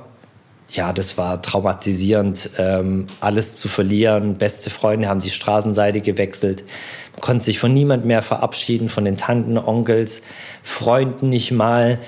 [0.69, 4.37] ja, das war traumatisierend, ähm, alles zu verlieren.
[4.37, 6.65] Beste Freunde haben die Straßenseite gewechselt.
[7.13, 10.23] Man konnte sich von niemand mehr verabschieden, von den Tanten, Onkels,
[10.63, 11.99] Freunden nicht mal.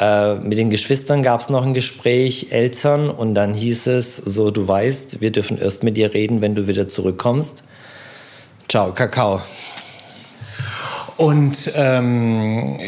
[0.00, 4.50] Äh, mit den Geschwistern gab es noch ein Gespräch, Eltern, und dann hieß es so,
[4.50, 7.64] du weißt, wir dürfen erst mit dir reden, wenn du wieder zurückkommst.
[8.68, 9.42] Ciao, Kakao.
[11.16, 12.80] Und ähm,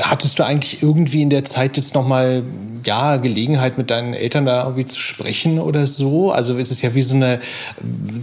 [0.00, 2.42] hattest du eigentlich irgendwie in der Zeit jetzt noch mal
[2.84, 6.32] ja, Gelegenheit mit deinen Eltern da irgendwie zu sprechen oder so?
[6.32, 7.40] Also es ist ja wie so eine,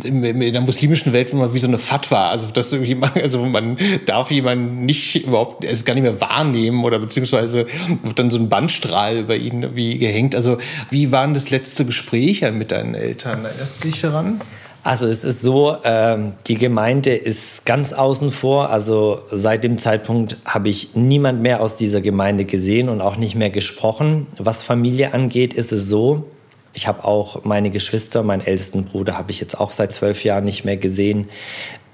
[0.04, 4.32] in der muslimischen Welt immer wie so eine Fatwa, also dass man, also man darf
[4.32, 7.68] jemanden nicht überhaupt, es gar nicht mehr wahrnehmen oder beziehungsweise
[8.04, 10.36] wird dann so ein Bandstrahl über ihn wie gehängt.
[10.36, 10.58] Also
[10.90, 13.46] wie war denn das letzte Gespräch mit deinen Eltern?
[13.46, 14.42] Erinnerst du dich daran?
[14.84, 18.70] Also es ist so, ähm, die Gemeinde ist ganz außen vor.
[18.70, 23.36] Also seit dem Zeitpunkt habe ich niemand mehr aus dieser Gemeinde gesehen und auch nicht
[23.36, 24.26] mehr gesprochen.
[24.40, 26.26] Was Familie angeht, ist es so,
[26.74, 30.46] ich habe auch meine Geschwister, meinen ältesten Bruder habe ich jetzt auch seit zwölf Jahren
[30.46, 31.30] nicht mehr gesehen.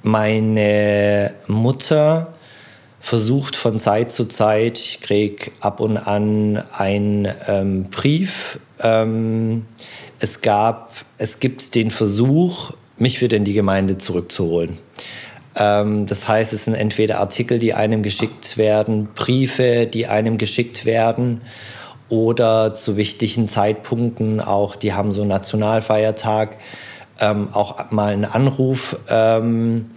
[0.03, 2.33] Meine Mutter
[3.01, 8.59] versucht von Zeit zu Zeit, ich kriege ab und an einen ähm, Brief.
[8.81, 9.65] Ähm,
[10.19, 14.77] es gab, es gibt den Versuch, mich wieder in die Gemeinde zurückzuholen.
[15.55, 20.85] Ähm, das heißt, es sind entweder Artikel, die einem geschickt werden, Briefe, die einem geschickt
[20.85, 21.41] werden
[22.09, 26.57] oder zu wichtigen Zeitpunkten auch, die haben so einen Nationalfeiertag,
[27.19, 28.97] ähm, auch mal einen Anruf.
[29.09, 29.91] Ähm,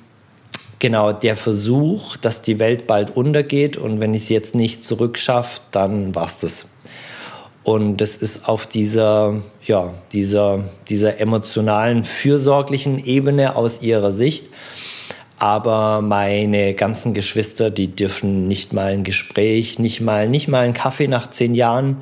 [0.79, 5.61] genau, der Versuch, dass die Welt bald untergeht und wenn ich es jetzt nicht zurückschaffe,
[5.71, 6.71] dann war es das.
[7.63, 14.47] Und das ist auf dieser, ja, dieser, dieser emotionalen, fürsorglichen Ebene aus ihrer Sicht.
[15.39, 20.75] Aber meine ganzen Geschwister, die dürfen nicht mal ein Gespräch, nicht mal, nicht mal einen
[20.75, 21.99] Kaffee nach zehn Jahren.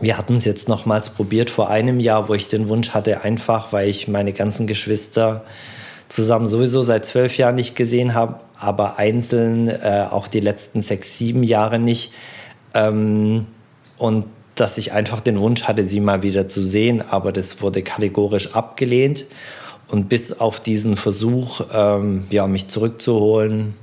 [0.00, 3.72] Wir hatten es jetzt nochmals probiert vor einem Jahr, wo ich den Wunsch hatte, einfach,
[3.72, 5.44] weil ich meine ganzen Geschwister
[6.08, 11.16] zusammen sowieso seit zwölf Jahren nicht gesehen habe, aber einzeln äh, auch die letzten sechs,
[11.18, 12.12] sieben Jahre nicht.
[12.74, 13.46] Ähm,
[13.96, 17.82] und dass ich einfach den Wunsch hatte, sie mal wieder zu sehen, aber das wurde
[17.82, 19.26] kategorisch abgelehnt.
[19.88, 23.74] Und bis auf diesen Versuch, ähm, ja, mich zurückzuholen,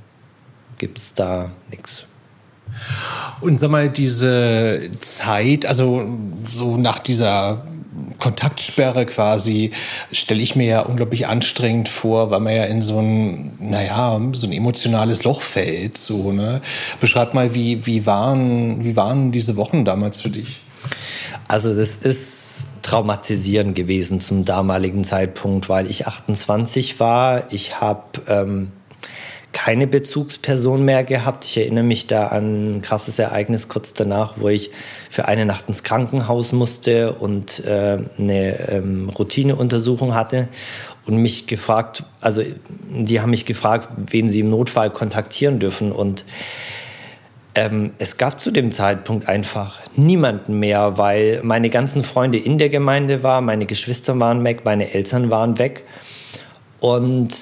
[0.78, 2.06] gibt es da nichts.
[3.40, 6.06] Und sag mal, diese Zeit, also
[6.48, 7.64] so nach dieser
[8.18, 9.72] Kontaktsperre quasi,
[10.12, 14.46] stelle ich mir ja unglaublich anstrengend vor, weil man ja in so ein, naja, so
[14.46, 15.98] ein emotionales Loch fällt.
[15.98, 16.60] So, ne?
[17.00, 20.62] Beschreib mal, wie, wie, waren, wie waren diese Wochen damals für dich?
[21.48, 27.52] Also das ist traumatisierend gewesen zum damaligen Zeitpunkt, weil ich 28 war.
[27.52, 28.72] Ich habe ähm,
[29.52, 31.44] keine Bezugsperson mehr gehabt.
[31.44, 34.70] Ich erinnere mich da an ein krasses Ereignis kurz danach, wo ich
[35.10, 40.48] für eine Nacht ins Krankenhaus musste und äh, eine ähm, Routineuntersuchung hatte
[41.06, 42.42] und mich gefragt, also
[42.90, 46.24] die haben mich gefragt, wen sie im Notfall kontaktieren dürfen und
[47.54, 52.70] ähm, es gab zu dem Zeitpunkt einfach niemanden mehr, weil meine ganzen Freunde in der
[52.70, 55.84] Gemeinde waren, meine Geschwister waren weg, meine Eltern waren weg.
[56.80, 57.34] Und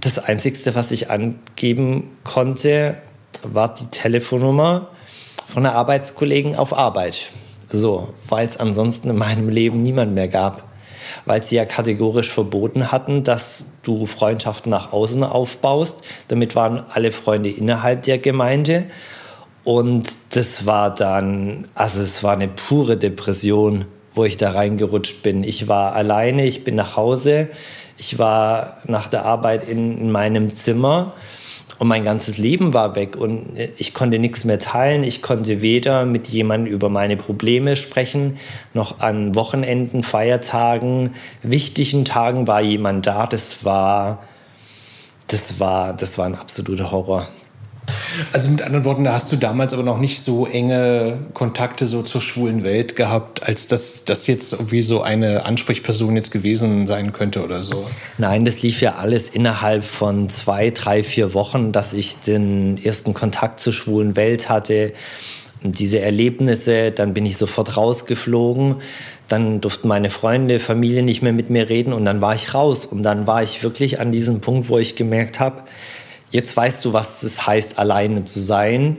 [0.00, 2.96] das Einzige, was ich angeben konnte,
[3.42, 4.88] war die Telefonnummer
[5.46, 7.30] von einer Arbeitskollegen auf Arbeit.
[7.68, 10.64] So, weil es ansonsten in meinem Leben niemand mehr gab.
[11.26, 16.02] Weil sie ja kategorisch verboten hatten, dass du Freundschaften nach außen aufbaust.
[16.28, 18.86] Damit waren alle Freunde innerhalb der Gemeinde.
[19.64, 23.84] Und das war dann, also es war eine pure Depression,
[24.14, 25.44] wo ich da reingerutscht bin.
[25.44, 27.48] Ich war alleine, ich bin nach Hause,
[28.00, 31.12] ich war nach der Arbeit in, in meinem Zimmer
[31.78, 35.04] und mein ganzes Leben war weg und ich konnte nichts mehr teilen.
[35.04, 38.38] Ich konnte weder mit jemandem über meine Probleme sprechen,
[38.72, 43.26] noch an Wochenenden, Feiertagen, wichtigen Tagen war jemand da.
[43.26, 44.22] Das war,
[45.28, 47.28] das war, das war ein absoluter Horror.
[48.32, 52.02] Also mit anderen Worten, da hast du damals aber noch nicht so enge Kontakte so
[52.02, 57.12] zur schwulen Welt gehabt, als dass das jetzt irgendwie so eine Ansprechperson jetzt gewesen sein
[57.12, 57.84] könnte oder so.
[58.18, 63.14] Nein, das lief ja alles innerhalb von zwei, drei, vier Wochen, dass ich den ersten
[63.14, 64.92] Kontakt zur schwulen Welt hatte.
[65.62, 68.76] Diese Erlebnisse, dann bin ich sofort rausgeflogen.
[69.28, 72.84] Dann durften meine Freunde, Familie nicht mehr mit mir reden und dann war ich raus.
[72.84, 75.62] Und dann war ich wirklich an diesem Punkt, wo ich gemerkt habe,
[76.30, 78.98] Jetzt weißt du, was es heißt, alleine zu sein.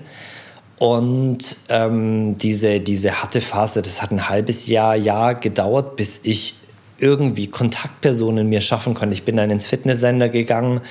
[0.79, 6.55] Und ähm, diese, diese harte Phase, das hat ein halbes Jahr, Jahr gedauert, bis ich
[7.01, 9.13] irgendwie Kontaktpersonen mir schaffen konnte.
[9.13, 10.81] Ich bin dann ins Fitnesscenter gegangen,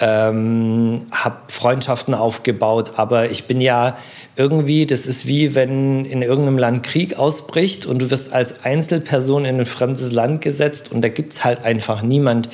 [0.00, 3.96] ähm, habe Freundschaften aufgebaut, aber ich bin ja
[4.36, 9.44] irgendwie, das ist wie wenn in irgendeinem Land Krieg ausbricht und du wirst als Einzelperson
[9.44, 12.48] in ein fremdes Land gesetzt und da gibt es halt einfach niemand,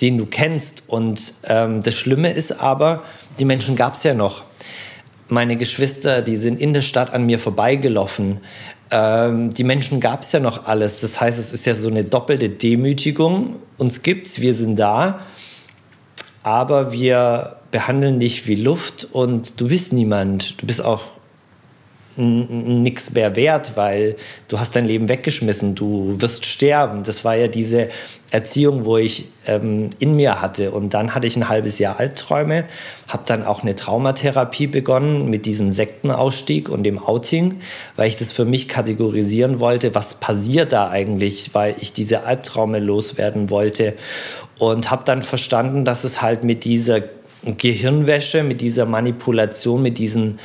[0.00, 0.84] den du kennst.
[0.88, 3.02] Und ähm, das Schlimme ist aber,
[3.38, 4.44] die Menschen gab es ja noch.
[5.28, 8.40] Meine Geschwister, die sind in der Stadt an mir vorbeigelaufen.
[8.90, 11.00] Ähm, die Menschen gab es ja noch alles.
[11.00, 13.56] Das heißt, es ist ja so eine doppelte Demütigung.
[13.76, 15.26] Uns gibt's, wir sind da,
[16.42, 20.60] aber wir behandeln dich wie Luft und du bist niemand.
[20.62, 21.02] Du bist auch
[22.18, 24.16] nichts mehr wert, weil
[24.48, 27.04] du hast dein Leben weggeschmissen, du wirst sterben.
[27.04, 27.88] Das war ja diese
[28.30, 30.72] Erziehung, wo ich ähm, in mir hatte.
[30.72, 32.64] Und dann hatte ich ein halbes Jahr Albträume,
[33.06, 37.60] habe dann auch eine Traumatherapie begonnen mit diesem Sektenausstieg und dem Outing,
[37.96, 42.80] weil ich das für mich kategorisieren wollte, was passiert da eigentlich, weil ich diese Albträume
[42.80, 43.94] loswerden wollte.
[44.58, 47.00] Und habe dann verstanden, dass es halt mit dieser
[47.44, 50.40] Gehirnwäsche, mit dieser Manipulation, mit diesen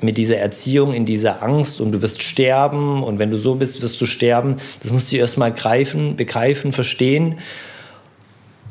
[0.00, 3.82] mit dieser Erziehung, in dieser Angst und du wirst sterben und wenn du so bist,
[3.82, 4.56] wirst du sterben.
[4.82, 7.38] Das musst du erstmal greifen, begreifen, verstehen.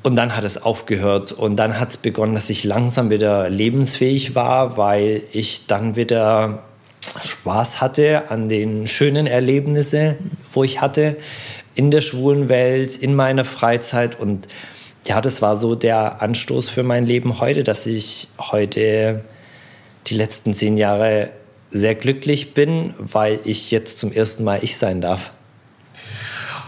[0.03, 4.35] Und dann hat es aufgehört und dann hat es begonnen, dass ich langsam wieder lebensfähig
[4.35, 6.63] war, weil ich dann wieder
[7.23, 10.15] Spaß hatte an den schönen Erlebnissen,
[10.53, 11.17] wo ich hatte
[11.73, 14.47] in der schwulen Welt, in meiner Freizeit und
[15.07, 19.21] ja, das war so der Anstoß für mein Leben heute, dass ich heute
[20.07, 21.29] die letzten zehn Jahre
[21.71, 25.31] sehr glücklich bin, weil ich jetzt zum ersten Mal ich sein darf.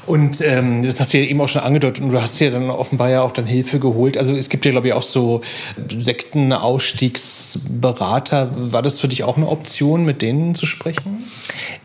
[0.07, 2.69] Und ähm, das hast du ja eben auch schon angedeutet und du hast ja dann
[2.69, 4.17] offenbar ja auch dann Hilfe geholt.
[4.17, 5.41] Also es gibt ja, glaube ich, auch so
[5.89, 8.71] Sektenausstiegsberater.
[8.71, 11.25] War das für dich auch eine Option, mit denen zu sprechen?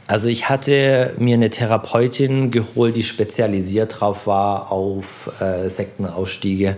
[0.06, 6.76] Also ich hatte mir eine Therapeutin geholt, die spezialisiert drauf war auf äh, Sektenausstiege.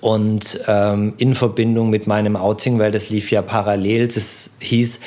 [0.00, 5.00] Und ähm, in Verbindung mit meinem Outing, weil das lief ja parallel, das hieß,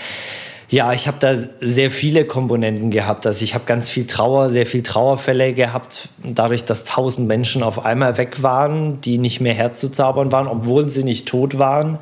[0.68, 3.28] ja, ich habe da sehr viele Komponenten gehabt.
[3.28, 7.86] Also ich habe ganz viel Trauer, sehr viel Trauerfälle gehabt, dadurch, dass tausend Menschen auf
[7.86, 12.00] einmal weg waren, die nicht mehr herzuzaubern waren, obwohl sie nicht tot waren.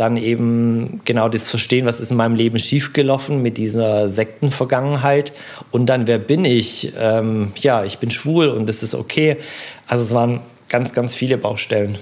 [0.00, 5.34] Dann eben genau das Verstehen, was ist in meinem Leben schiefgelaufen mit dieser Sektenvergangenheit.
[5.72, 6.94] Und dann, wer bin ich?
[6.98, 9.36] Ähm, ja, ich bin schwul und das ist okay.
[9.86, 11.98] Also es waren ganz, ganz viele Baustellen.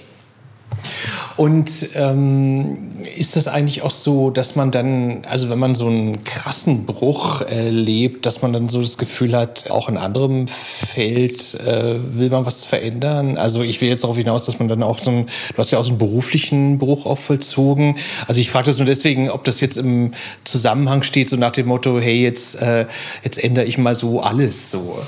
[1.36, 2.78] Und ähm,
[3.16, 7.42] ist das eigentlich auch so, dass man dann, also wenn man so einen krassen Bruch
[7.42, 12.44] erlebt, dass man dann so das Gefühl hat, auch in anderem Feld äh, will man
[12.44, 13.38] was verändern?
[13.38, 15.78] Also ich will jetzt darauf hinaus, dass man dann auch so einen, du hast ja
[15.78, 17.96] auch so einen beruflichen Bruch auch vollzogen.
[18.26, 20.12] Also ich frage das nur deswegen, ob das jetzt im
[20.44, 22.86] Zusammenhang steht, so nach dem Motto, hey, jetzt, äh,
[23.22, 24.98] jetzt ändere ich mal so alles so.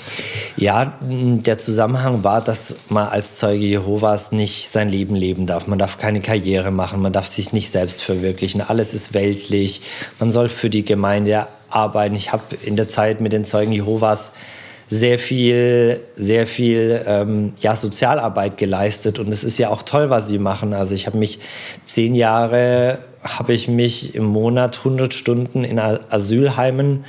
[0.56, 5.66] Ja, der Zusammenhang war, dass man als Zeuge Jehovas nicht sein Leben leben darf.
[5.70, 8.60] Man darf keine Karriere machen, man darf sich nicht selbst verwirklichen.
[8.60, 9.80] Alles ist weltlich.
[10.18, 12.16] Man soll für die Gemeinde arbeiten.
[12.16, 14.32] Ich habe in der Zeit mit den Zeugen Jehovas
[14.90, 20.26] sehr viel, sehr viel ähm, ja, Sozialarbeit geleistet und es ist ja auch toll, was
[20.26, 20.74] sie machen.
[20.74, 21.38] Also ich habe mich
[21.84, 27.04] zehn Jahre, habe ich mich im Monat 100 Stunden in Asylheimen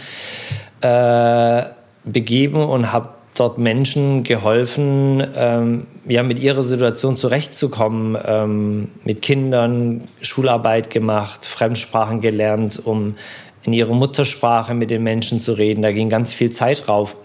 [0.81, 1.63] äh,
[2.05, 10.07] begeben und habe dort Menschen geholfen, ähm, ja, mit ihrer Situation zurechtzukommen, ähm, mit Kindern
[10.21, 13.15] Schularbeit gemacht, Fremdsprachen gelernt, um
[13.63, 15.81] in ihrer Muttersprache mit den Menschen zu reden.
[15.81, 17.15] Da ging ganz viel Zeit drauf.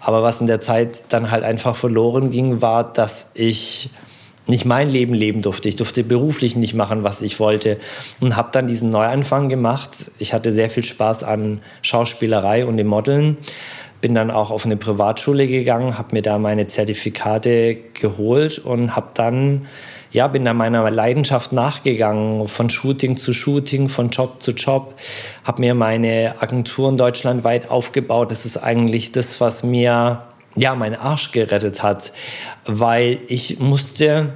[0.00, 3.90] Aber was in der Zeit dann halt einfach verloren ging, war, dass ich
[4.46, 5.68] nicht mein Leben leben durfte.
[5.68, 7.78] Ich durfte beruflich nicht machen, was ich wollte.
[8.20, 10.12] Und habe dann diesen Neuanfang gemacht.
[10.18, 13.38] Ich hatte sehr viel Spaß an Schauspielerei und dem Modeln
[14.06, 19.08] bin dann auch auf eine Privatschule gegangen, habe mir da meine Zertifikate geholt und habe
[19.14, 19.66] dann
[20.12, 24.94] ja, bin da meiner Leidenschaft nachgegangen, von Shooting zu Shooting, von Job zu Job,
[25.42, 28.30] habe mir meine Agenturen deutschlandweit aufgebaut.
[28.30, 30.22] Das ist eigentlich das, was mir
[30.54, 32.12] ja meinen Arsch gerettet hat,
[32.64, 34.34] weil ich musste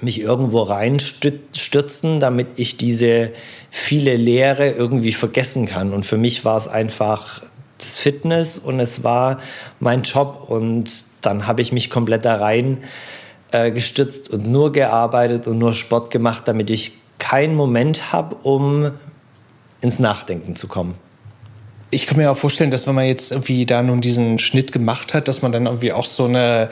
[0.00, 3.30] mich irgendwo reinstürzen, damit ich diese
[3.68, 5.92] viele Lehre irgendwie vergessen kann.
[5.92, 7.42] Und für mich war es einfach
[7.82, 9.40] das Fitness und es war
[9.80, 10.90] mein Job und
[11.22, 12.78] dann habe ich mich komplett da rein
[13.52, 18.90] äh, gestützt und nur gearbeitet und nur Sport gemacht, damit ich keinen Moment habe, um
[19.80, 20.94] ins Nachdenken zu kommen.
[21.94, 25.12] Ich kann mir auch vorstellen, dass wenn man jetzt irgendwie da nun diesen Schnitt gemacht
[25.12, 26.70] hat, dass man dann irgendwie auch so eine,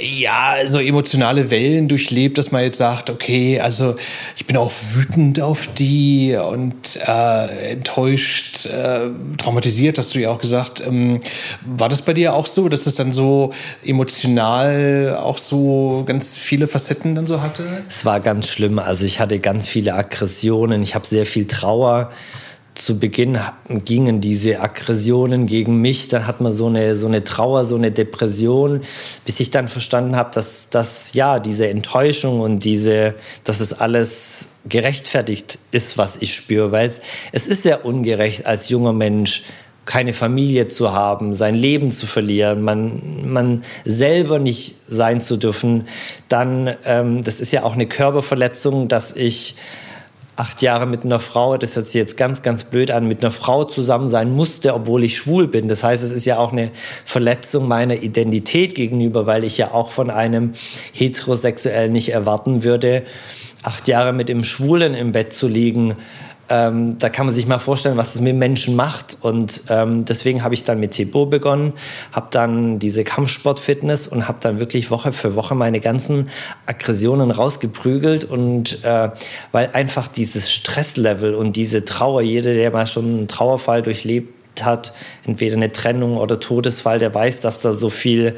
[0.00, 3.96] ja, so emotionale Wellen durchlebt, dass man jetzt sagt, okay, also
[4.34, 10.40] ich bin auch wütend auf die und äh, enttäuscht, äh, traumatisiert, hast du ja auch
[10.40, 10.82] gesagt.
[10.86, 11.20] Ähm,
[11.64, 13.52] war das bei dir auch so, dass es dann so
[13.84, 17.84] emotional auch so ganz viele Facetten dann so hatte?
[17.90, 18.78] Es war ganz schlimm.
[18.78, 22.10] Also ich hatte ganz viele Aggressionen, ich habe sehr viel Trauer
[22.76, 23.38] zu Beginn
[23.84, 27.90] gingen diese Aggressionen gegen mich, dann hat man so eine, so eine Trauer, so eine
[27.90, 28.82] Depression,
[29.24, 33.14] bis ich dann verstanden habe, dass, dass ja, diese Enttäuschung und diese,
[33.44, 37.00] dass es alles gerechtfertigt ist, was ich spüre, weil es,
[37.32, 39.44] es ist sehr ungerecht als junger Mensch,
[39.86, 45.86] keine Familie zu haben, sein Leben zu verlieren, man, man selber nicht sein zu dürfen,
[46.28, 49.54] dann, ähm, das ist ja auch eine Körperverletzung, dass ich
[50.36, 53.30] acht Jahre mit einer Frau, das hört sich jetzt ganz, ganz blöd an, mit einer
[53.30, 55.68] Frau zusammen sein musste, obwohl ich schwul bin.
[55.68, 56.70] Das heißt, es ist ja auch eine
[57.04, 60.52] Verletzung meiner Identität gegenüber, weil ich ja auch von einem
[60.92, 63.02] Heterosexuellen nicht erwarten würde,
[63.62, 65.96] acht Jahre mit dem Schwulen im Bett zu liegen
[66.48, 69.16] ähm, da kann man sich mal vorstellen, was das mit Menschen macht.
[69.20, 71.72] Und ähm, deswegen habe ich dann mit Thibaut begonnen,
[72.12, 76.28] habe dann diese Kampfsportfitness und habe dann wirklich Woche für Woche meine ganzen
[76.66, 78.24] Aggressionen rausgeprügelt.
[78.24, 79.10] Und äh,
[79.52, 84.94] weil einfach dieses Stresslevel und diese Trauer, jeder, der mal schon einen Trauerfall durchlebt hat,
[85.26, 88.36] entweder eine Trennung oder Todesfall, der weiß, dass da so viel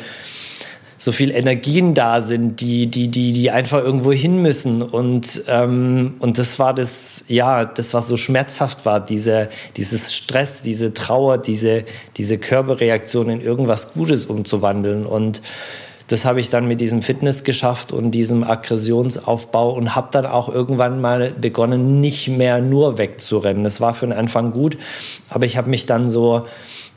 [0.98, 4.82] so viel Energien da sind, die, die, die, die einfach irgendwo hin müssen.
[4.82, 10.62] Und, ähm, und das war das, ja, das, was so schmerzhaft war, diese, dieses Stress,
[10.62, 11.84] diese Trauer, diese,
[12.16, 15.06] diese Körperreaktion in irgendwas Gutes umzuwandeln.
[15.06, 15.40] Und
[16.08, 20.48] das habe ich dann mit diesem Fitness geschafft und diesem Aggressionsaufbau und habe dann auch
[20.48, 23.62] irgendwann mal begonnen, nicht mehr nur wegzurennen.
[23.62, 24.78] Das war für den Anfang gut,
[25.28, 26.46] aber ich habe mich dann so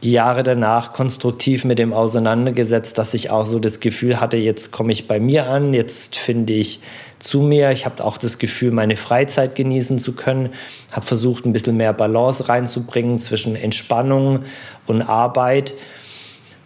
[0.04, 4.72] die Jahre danach konstruktiv mit dem auseinandergesetzt, dass ich auch so das Gefühl hatte, jetzt
[4.72, 6.82] komme ich bei mir an, jetzt finde ich
[7.20, 7.72] zu mir.
[7.72, 10.50] Ich habe auch das Gefühl, meine Freizeit genießen zu können.
[10.92, 14.40] Habe versucht, ein bisschen mehr Balance reinzubringen zwischen Entspannung
[14.88, 15.74] und Arbeit.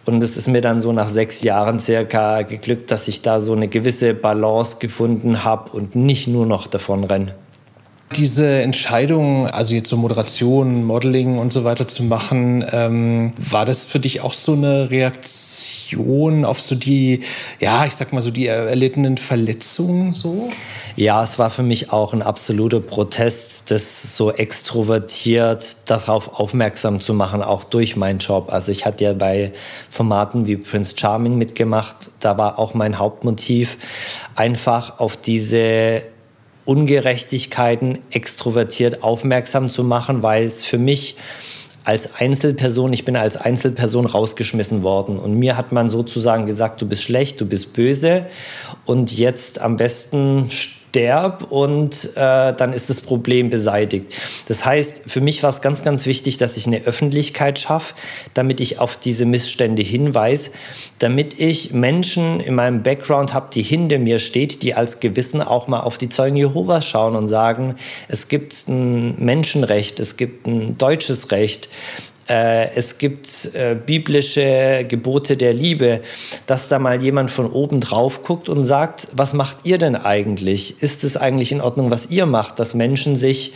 [0.06, 3.52] Und es ist mir dann so nach sechs Jahren circa geglückt, dass ich da so
[3.52, 7.34] eine gewisse Balance gefunden habe und nicht nur noch davon renne.
[8.14, 13.84] Diese Entscheidung, also jetzt so Moderation, Modeling und so weiter zu machen, ähm, war das
[13.84, 17.20] für dich auch so eine Reaktion auf so die,
[17.58, 20.52] ja, ich sag mal so die erlittenen Verletzungen so?
[20.94, 27.12] Ja, es war für mich auch ein absoluter Protest, das so extrovertiert darauf aufmerksam zu
[27.12, 28.50] machen, auch durch meinen Job.
[28.50, 29.52] Also ich hatte ja bei
[29.90, 32.10] Formaten wie Prince Charming mitgemacht.
[32.20, 33.76] Da war auch mein Hauptmotiv,
[34.36, 36.02] einfach auf diese
[36.66, 41.16] Ungerechtigkeiten extrovertiert aufmerksam zu machen, weil es für mich
[41.84, 45.18] als Einzelperson, ich bin als Einzelperson rausgeschmissen worden.
[45.18, 48.26] Und mir hat man sozusagen gesagt, du bist schlecht, du bist böse.
[48.84, 50.50] Und jetzt am besten
[50.96, 54.14] sterb und äh, dann ist das Problem beseitigt.
[54.48, 57.94] Das heißt, für mich war es ganz, ganz wichtig, dass ich eine Öffentlichkeit schaffe,
[58.32, 60.52] damit ich auf diese Missstände hinweise,
[60.98, 65.68] damit ich Menschen in meinem Background habe, die hinter mir steht, die als Gewissen auch
[65.68, 67.74] mal auf die Zeugen Jehovas schauen und sagen,
[68.08, 71.68] es gibt ein Menschenrecht, es gibt ein deutsches Recht,
[72.28, 76.00] es gibt äh, biblische Gebote der Liebe,
[76.46, 80.82] dass da mal jemand von oben drauf guckt und sagt, was macht ihr denn eigentlich?
[80.82, 83.54] Ist es eigentlich in Ordnung, was ihr macht, dass Menschen sich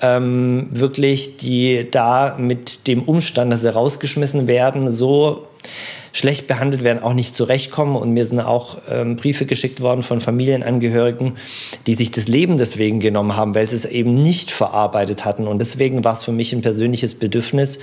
[0.00, 5.47] ähm, wirklich, die da mit dem Umstand, dass sie rausgeschmissen werden, so
[6.18, 7.96] schlecht behandelt werden, auch nicht zurechtkommen.
[7.96, 11.36] Und mir sind auch ähm, Briefe geschickt worden von Familienangehörigen,
[11.86, 15.46] die sich das Leben deswegen genommen haben, weil sie es eben nicht verarbeitet hatten.
[15.46, 17.78] Und deswegen war es für mich ein persönliches Bedürfnis,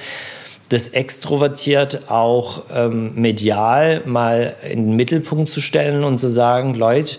[0.69, 7.17] das extrovertiert auch ähm, medial mal in den Mittelpunkt zu stellen und zu sagen, Leute,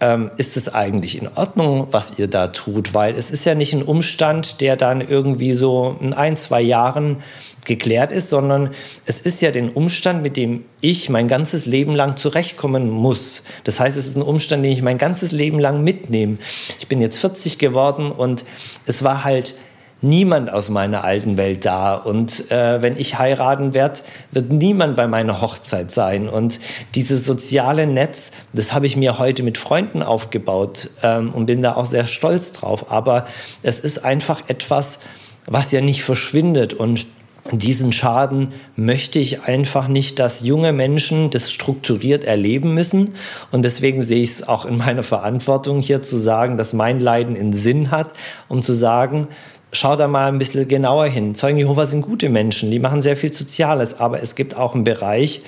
[0.00, 2.94] ähm, ist es eigentlich in Ordnung, was ihr da tut?
[2.94, 7.22] Weil es ist ja nicht ein Umstand, der dann irgendwie so in ein, zwei Jahren
[7.64, 8.70] geklärt ist, sondern
[9.04, 13.44] es ist ja den Umstand, mit dem ich mein ganzes Leben lang zurechtkommen muss.
[13.64, 16.38] Das heißt, es ist ein Umstand, den ich mein ganzes Leben lang mitnehme.
[16.80, 18.44] Ich bin jetzt 40 geworden und
[18.86, 19.54] es war halt
[20.00, 21.94] niemand aus meiner alten Welt da.
[21.94, 26.28] Und äh, wenn ich heiraten werde, wird niemand bei meiner Hochzeit sein.
[26.28, 26.60] Und
[26.94, 31.74] dieses soziale Netz, das habe ich mir heute mit Freunden aufgebaut ähm, und bin da
[31.74, 32.92] auch sehr stolz drauf.
[32.92, 33.26] Aber
[33.62, 35.00] es ist einfach etwas,
[35.46, 36.74] was ja nicht verschwindet.
[36.74, 37.06] Und
[37.52, 43.14] diesen Schaden möchte ich einfach nicht, dass junge Menschen das strukturiert erleben müssen.
[43.50, 47.36] Und deswegen sehe ich es auch in meiner Verantwortung hier zu sagen, dass mein Leiden
[47.36, 48.12] einen Sinn hat,
[48.48, 49.28] um zu sagen,
[49.72, 51.34] schau da mal ein bisschen genauer hin.
[51.34, 54.84] Zeugen Jehova sind gute Menschen, die machen sehr viel Soziales, aber es gibt auch einen
[54.84, 55.42] Bereich,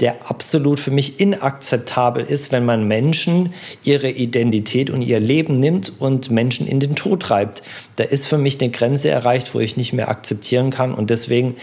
[0.00, 5.92] der absolut für mich inakzeptabel ist, wenn man Menschen ihre Identität und ihr Leben nimmt
[5.98, 7.62] und Menschen in den Tod treibt.
[7.96, 11.56] Da ist für mich eine Grenze erreicht, wo ich nicht mehr akzeptieren kann und deswegen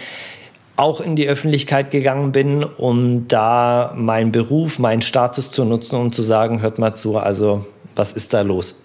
[0.76, 6.12] auch in die Öffentlichkeit gegangen bin, um da meinen Beruf, meinen Status zu nutzen, um
[6.12, 7.64] zu sagen, hört mal zu, also
[7.95, 8.82] was ist da los?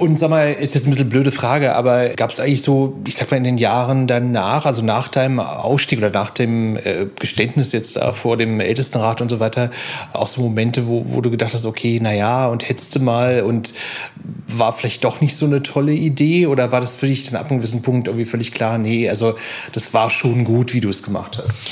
[0.00, 3.16] Und sag mal, ist jetzt ein bisschen blöde Frage, aber gab es eigentlich so, ich
[3.16, 7.72] sag mal, in den Jahren danach, also nach deinem Ausstieg oder nach dem äh, Geständnis
[7.72, 9.70] jetzt da vor dem Ältestenrat und so weiter,
[10.14, 13.74] auch so Momente, wo, wo du gedacht hast, okay, naja, und hättest du mal und
[14.46, 17.50] war vielleicht doch nicht so eine tolle Idee oder war das für dich dann ab
[17.50, 19.34] einem gewissen Punkt irgendwie völlig klar, nee, also
[19.72, 21.70] das war schon gut, wie du es gemacht hast?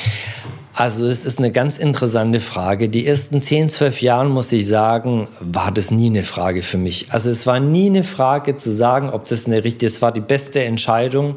[0.79, 2.89] Also das ist eine ganz interessante Frage.
[2.89, 7.07] Die ersten 10, 12 Jahre, muss ich sagen, war das nie eine Frage für mich.
[7.11, 10.21] Also es war nie eine Frage zu sagen, ob das eine richtige, es war die
[10.21, 11.35] beste Entscheidung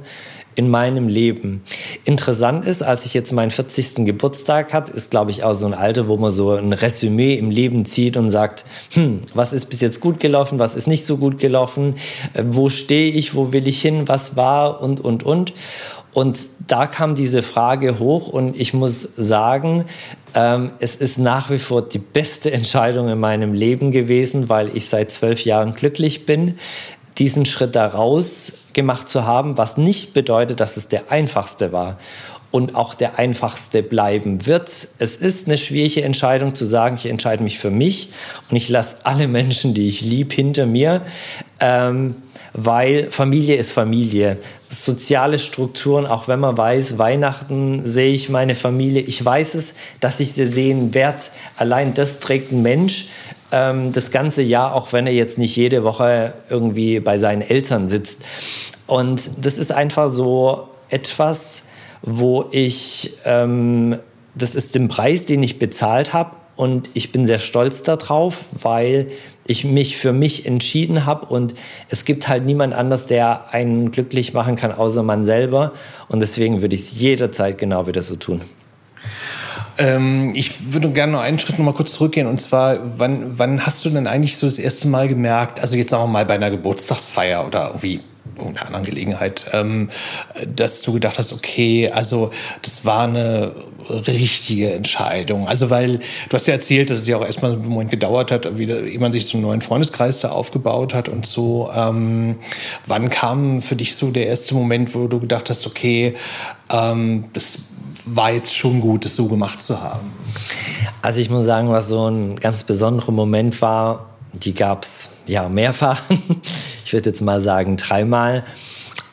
[0.54, 1.64] in meinem Leben.
[2.06, 4.06] Interessant ist, als ich jetzt meinen 40.
[4.06, 7.50] Geburtstag hatte, ist, glaube ich, auch so ein Alter, wo man so ein Resümee im
[7.50, 8.64] Leben zieht und sagt,
[8.94, 11.96] hm, was ist bis jetzt gut gelaufen, was ist nicht so gut gelaufen,
[12.34, 15.54] äh, wo stehe ich, wo will ich hin, was war und, und, und.
[16.14, 16.38] Und
[16.68, 19.86] da kam diese Frage hoch und ich muss sagen,
[20.34, 24.90] ähm, es ist nach wie vor die beste Entscheidung in meinem Leben gewesen, weil ich
[24.90, 26.58] seit zwölf Jahren glücklich bin,
[27.18, 31.98] diesen Schritt daraus gemacht zu haben, was nicht bedeutet, dass es der einfachste war
[32.52, 34.70] und auch der einfachste bleiben wird.
[35.00, 38.10] Es ist eine schwierige Entscheidung zu sagen, ich entscheide mich für mich
[38.50, 41.02] und ich lasse alle Menschen, die ich lieb, hinter mir.
[41.60, 42.16] Ähm,
[42.54, 44.38] weil Familie ist Familie.
[44.72, 50.22] Soziale Strukturen, auch wenn man weiß, Weihnachten sehe ich meine Familie, ich weiß es, dass
[50.22, 51.20] ich sie sehen werde.
[51.58, 53.10] Allein das trägt ein Mensch
[53.52, 57.90] ähm, das ganze Jahr, auch wenn er jetzt nicht jede Woche irgendwie bei seinen Eltern
[57.90, 58.24] sitzt.
[58.88, 61.68] Und das ist einfach so etwas,
[62.02, 64.00] wo ich, ähm,
[64.36, 66.32] das ist den Preis, den ich bezahlt habe.
[66.56, 69.08] Und ich bin sehr stolz darauf, weil
[69.52, 71.54] ich mich für mich entschieden habe und
[71.90, 75.74] es gibt halt niemand anders, der einen glücklich machen kann, außer man selber.
[76.08, 78.42] Und deswegen würde ich es jederzeit genau wieder so tun.
[79.78, 82.28] Ähm, ich würde gerne noch einen Schritt noch mal kurz zurückgehen.
[82.28, 85.92] Und zwar, wann, wann hast du denn eigentlich so das erste Mal gemerkt, also jetzt
[85.92, 88.02] sagen wir mal bei einer Geburtstagsfeier oder irgendwie
[88.38, 89.90] irgendeiner anderen Gelegenheit, ähm,
[90.56, 93.54] dass du gedacht hast, okay, also das war eine
[93.90, 95.48] richtige Entscheidung.
[95.48, 98.58] Also weil du hast ja erzählt, dass es ja auch erstmal einen Moment gedauert hat,
[98.58, 101.70] wie, man sich so einen neuen Freundeskreis da aufgebaut hat und so.
[101.74, 102.38] Ähm,
[102.86, 106.16] wann kam für dich so der erste Moment, wo du gedacht hast, okay,
[106.72, 107.66] ähm, das
[108.06, 110.12] war jetzt schon gut, das so gemacht zu haben?
[111.02, 115.50] Also ich muss sagen, was so ein ganz besonderer Moment war, die gab es ja
[115.50, 116.02] mehrfach.
[116.92, 118.44] ich würde jetzt mal sagen dreimal,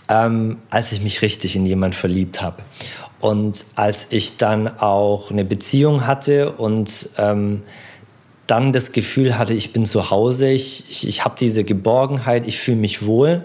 [0.08, 2.56] ähm, als ich mich richtig in jemand verliebt habe.
[3.20, 7.62] Und als ich dann auch eine Beziehung hatte und ähm,
[8.48, 12.58] dann das Gefühl hatte, ich bin zu Hause, ich, ich, ich habe diese Geborgenheit, ich
[12.58, 13.44] fühle mich wohl.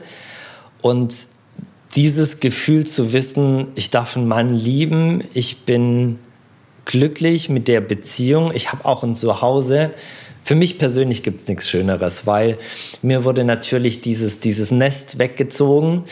[0.82, 1.14] Und
[1.94, 6.18] dieses Gefühl zu wissen, ich darf einen Mann lieben, ich bin
[6.86, 9.92] glücklich mit der Beziehung, ich habe auch ein Zuhause,
[10.44, 12.58] für mich persönlich gibt es nichts Schöneres, weil
[13.02, 16.04] mir wurde natürlich dieses, dieses Nest weggezogen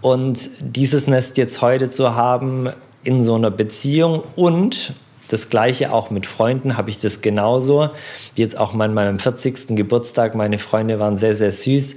[0.00, 2.68] und dieses Nest jetzt heute zu haben
[3.04, 4.94] in so einer Beziehung und
[5.28, 7.90] das gleiche auch mit Freunden habe ich das genauso.
[8.36, 9.74] Jetzt auch mal an meinem 40.
[9.76, 10.36] Geburtstag.
[10.36, 11.96] Meine Freunde waren sehr, sehr süß,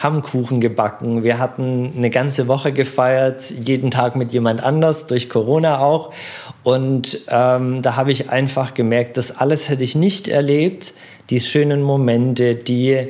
[0.00, 1.22] haben Kuchen gebacken.
[1.22, 6.12] Wir hatten eine ganze Woche gefeiert, jeden Tag mit jemand anders, durch Corona auch.
[6.64, 10.94] Und ähm, da habe ich einfach gemerkt, das alles hätte ich nicht erlebt,
[11.30, 13.08] die schönen Momente, die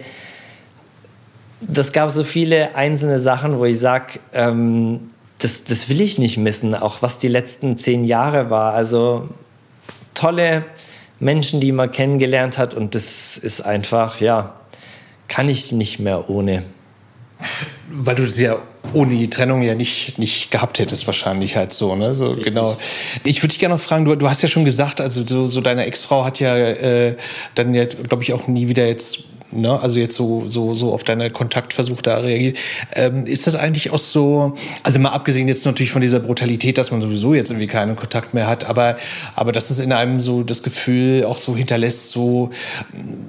[1.61, 6.37] das gab so viele einzelne Sachen, wo ich sage, ähm, das, das will ich nicht
[6.37, 8.75] missen, auch was die letzten zehn Jahre war.
[8.75, 9.29] Also
[10.15, 10.65] tolle
[11.21, 14.55] Menschen, die man kennengelernt hat und das ist einfach, ja,
[15.29, 16.63] kann ich nicht mehr ohne.
[17.97, 18.57] Weil du das ja
[18.93, 22.15] ohne die Trennung ja nicht, nicht gehabt hättest, wahrscheinlich halt so, ne?
[22.15, 22.77] So, genau.
[23.25, 25.61] Ich würde dich gerne noch fragen, du, du hast ja schon gesagt, also so, so
[25.61, 27.17] deine Ex-Frau hat ja äh,
[27.55, 29.25] dann jetzt, glaube ich, auch nie wieder jetzt
[29.55, 29.81] ne?
[29.81, 32.57] also jetzt so, so, so auf deine Kontaktversuche da reagiert.
[32.95, 36.91] Ähm, ist das eigentlich auch so, also mal abgesehen jetzt natürlich von dieser Brutalität, dass
[36.91, 38.97] man sowieso jetzt irgendwie keinen Kontakt mehr hat, aber,
[39.35, 42.51] aber dass es in einem so das Gefühl auch so hinterlässt, so,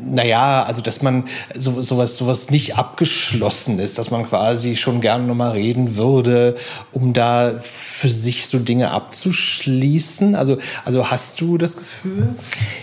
[0.04, 5.26] naja, also dass man so, sowas, sowas nicht abgeschlossen ist, dass man quasi schon gerne
[5.26, 6.56] nochmal reden würde,
[6.92, 10.36] um da für sich so Dinge abzuschließen?
[10.36, 12.36] Also, also hast du das Gefühl?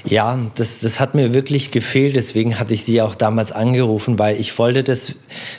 [0.05, 4.18] Ja, das, das hat mir wirklich gefehlt, deswegen hatte ich sie auch damals damals angerufen,
[4.18, 5.14] weil ich wollte das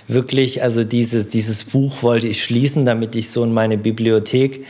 [0.08, 4.64] wirklich, also dieses, dieses Buch wollte ich schließen, damit ich so in meine Bibliothek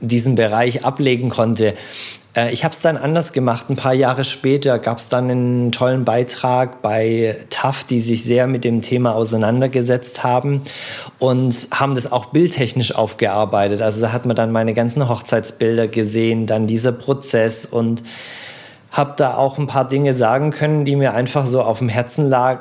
[0.00, 1.74] diesen Bereich ablegen konnte.
[2.34, 3.68] Äh, ich habe es dann anders gemacht.
[3.68, 8.46] Ein paar Jahre später gab es dann einen tollen Beitrag bei TAF, die sich sehr
[8.46, 10.62] mit dem Thema auseinandergesetzt haben
[11.18, 13.82] und haben das auch bildtechnisch aufgearbeitet.
[13.82, 18.02] Also da hat man dann meine ganzen Hochzeitsbilder gesehen, dann dieser Prozess und
[18.98, 22.28] habe da auch ein paar Dinge sagen können, die mir einfach so auf dem Herzen
[22.28, 22.60] lag.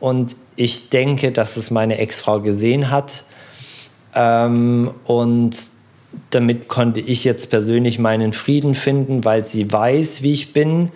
[0.00, 3.24] Und ich denke, dass es meine Ex-Frau gesehen hat.
[4.14, 5.56] Ähm, und
[6.30, 10.90] damit konnte ich jetzt persönlich meinen Frieden finden, weil sie weiß, wie ich bin,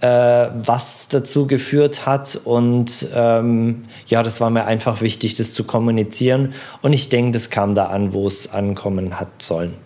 [0.00, 2.40] äh, was dazu geführt hat.
[2.44, 6.54] Und ähm, ja, das war mir einfach wichtig, das zu kommunizieren.
[6.82, 9.83] Und ich denke, das kam da an, wo es ankommen hat sollen.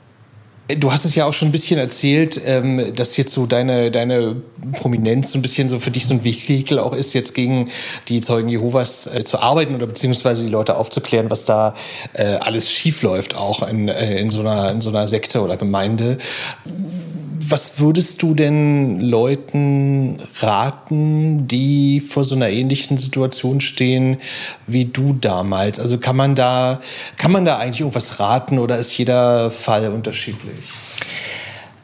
[0.76, 4.36] Du hast es ja auch schon ein bisschen erzählt, ähm, dass jetzt so deine, deine
[4.72, 7.70] Prominenz so ein bisschen so für dich so ein Vehikel auch ist, jetzt gegen
[8.08, 11.74] die Zeugen Jehovas äh, zu arbeiten oder beziehungsweise die Leute aufzuklären, was da
[12.12, 16.18] äh, alles schiefläuft, auch in, äh, in, so einer, in so einer Sekte oder Gemeinde
[17.50, 24.18] was würdest du denn Leuten raten, die vor so einer ähnlichen Situation stehen
[24.66, 25.80] wie du damals?
[25.80, 26.80] Also kann man da,
[27.16, 30.57] kann man da eigentlich irgendwas raten oder ist jeder Fall unterschiedlich?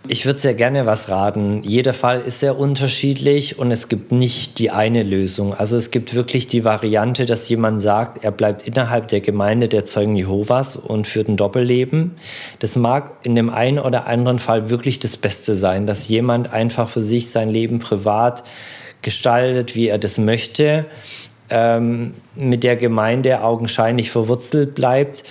[0.07, 1.62] Ich würde sehr gerne was raten.
[1.62, 5.55] Jeder Fall ist sehr unterschiedlich und es gibt nicht die eine Lösung.
[5.55, 9.87] Also es gibt wirklich die Variante, dass jemand sagt, er bleibt innerhalb der Gemeinde der
[9.87, 12.16] Zeugen Jehovas und führt ein Doppelleben.
[12.59, 16.91] Das mag in dem einen oder anderen Fall wirklich das Beste sein, dass jemand einfach
[16.91, 18.45] für sich sein Leben privat
[19.01, 20.85] gestaltet, wie er das möchte,
[21.49, 25.25] ähm, mit der Gemeinde augenscheinlich verwurzelt bleibt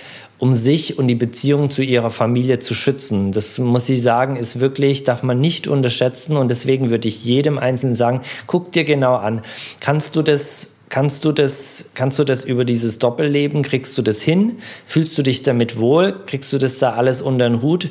[0.44, 3.32] um sich und die Beziehung zu ihrer Familie zu schützen.
[3.32, 7.56] Das muss ich sagen, ist wirklich, darf man nicht unterschätzen und deswegen würde ich jedem
[7.56, 9.40] Einzelnen sagen, guck dir genau an.
[9.80, 14.22] Kannst du das Kannst du, das, kannst du das über dieses Doppelleben, kriegst du das
[14.22, 14.56] hin?
[14.86, 16.14] Fühlst du dich damit wohl?
[16.26, 17.88] Kriegst du das da alles unter den Hut?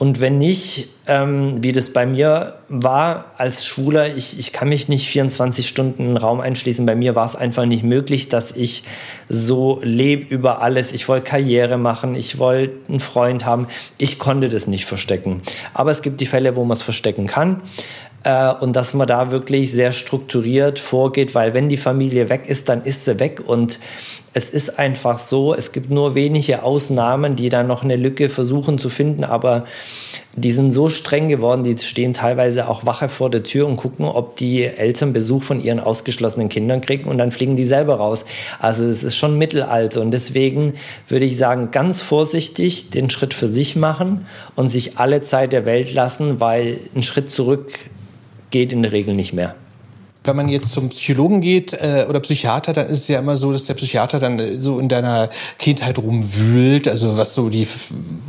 [0.00, 4.88] Und wenn nicht, ähm, wie das bei mir war als Schwuler, ich, ich kann mich
[4.88, 6.86] nicht 24 Stunden in den Raum einschließen.
[6.86, 8.84] Bei mir war es einfach nicht möglich, dass ich
[9.28, 10.94] so lebe über alles.
[10.94, 13.66] Ich wollte Karriere machen, ich wollte einen Freund haben.
[13.98, 15.42] Ich konnte das nicht verstecken.
[15.74, 17.60] Aber es gibt die Fälle, wo man es verstecken kann.
[18.24, 22.68] Äh, und dass man da wirklich sehr strukturiert vorgeht, weil wenn die Familie weg ist,
[22.68, 23.42] dann ist sie weg.
[23.46, 23.78] Und
[24.32, 28.78] es ist einfach so, es gibt nur wenige Ausnahmen, die da noch eine Lücke versuchen
[28.78, 29.64] zu finden, aber
[30.36, 34.04] die sind so streng geworden, die stehen teilweise auch Wache vor der Tür und gucken,
[34.04, 38.24] ob die Eltern Besuch von ihren ausgeschlossenen Kindern kriegen und dann fliegen die selber raus.
[38.60, 40.74] Also es ist schon Mittelalter und deswegen
[41.08, 45.66] würde ich sagen, ganz vorsichtig den Schritt für sich machen und sich alle Zeit der
[45.66, 47.72] Welt lassen, weil ein Schritt zurück
[48.50, 49.54] geht in der Regel nicht mehr
[50.24, 53.52] wenn man jetzt zum Psychologen geht äh, oder Psychiater, dann ist es ja immer so,
[53.52, 57.66] dass der Psychiater dann so in deiner Kindheit rumwühlt, also was so die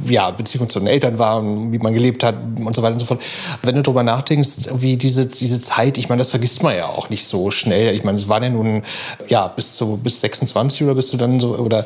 [0.06, 3.06] ja, Beziehung zu den Eltern war, wie man gelebt hat und so weiter und so
[3.06, 3.22] fort.
[3.62, 7.10] Wenn du darüber nachdenkst, wie diese, diese Zeit, ich meine, das vergisst man ja auch
[7.10, 7.94] nicht so schnell.
[7.94, 8.84] Ich meine, es waren ja nun
[9.28, 11.86] ja bis zu bis 26 oder bist du dann so oder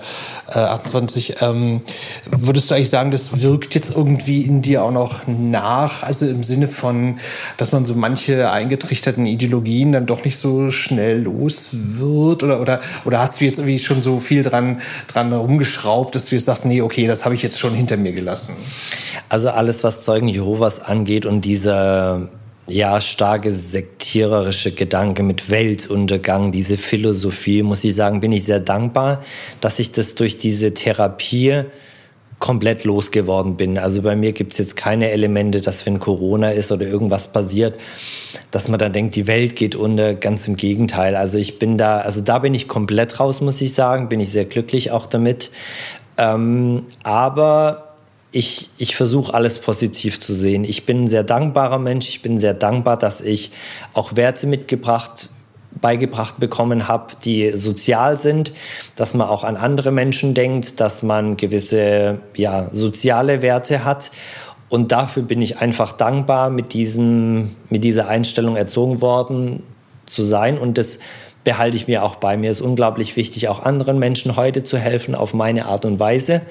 [0.49, 1.41] äh, 28.
[1.41, 1.81] Ähm,
[2.29, 6.03] würdest du eigentlich sagen, das wirkt jetzt irgendwie in dir auch noch nach?
[6.03, 7.19] Also im Sinne von,
[7.57, 12.43] dass man so manche eingetrichterten Ideologien dann doch nicht so schnell los wird?
[12.43, 16.35] Oder, oder, oder hast du jetzt irgendwie schon so viel dran, dran rumgeschraubt, dass du
[16.35, 18.55] jetzt sagst, nee, okay, das habe ich jetzt schon hinter mir gelassen?
[19.29, 22.29] Also alles, was Zeugen Jehovas angeht und dieser
[22.67, 29.23] ja, starke sektiererische Gedanke mit Weltuntergang, diese Philosophie, muss ich sagen, bin ich sehr dankbar,
[29.61, 31.63] dass ich das durch diese Therapie
[32.39, 33.77] komplett losgeworden bin.
[33.77, 37.79] Also bei mir gibt es jetzt keine Elemente, dass wenn Corona ist oder irgendwas passiert,
[38.51, 40.13] dass man dann denkt, die Welt geht unter.
[40.15, 41.15] Ganz im Gegenteil.
[41.15, 44.09] Also ich bin da, also da bin ich komplett raus, muss ich sagen.
[44.09, 45.51] Bin ich sehr glücklich auch damit.
[46.17, 47.95] Ähm, aber
[48.31, 50.65] ich, ich versuche alles positiv zu sehen.
[50.65, 52.09] Ich bin ein sehr dankbarer Mensch.
[52.09, 53.51] Ich bin sehr dankbar, dass ich
[53.93, 55.29] auch Werte mitgebracht
[55.85, 58.53] beigebracht bekommen habe, die sozial sind,
[58.95, 64.09] dass man auch an andere Menschen denkt, dass man gewisse ja, soziale Werte hat.
[64.67, 69.61] Und dafür bin ich einfach dankbar, mit, diesem, mit dieser Einstellung erzogen worden
[70.07, 70.57] zu sein.
[70.57, 70.97] Und das
[71.43, 72.49] behalte ich mir auch bei mir.
[72.49, 76.41] Ist unglaublich wichtig, auch anderen Menschen heute zu helfen auf meine Art und Weise.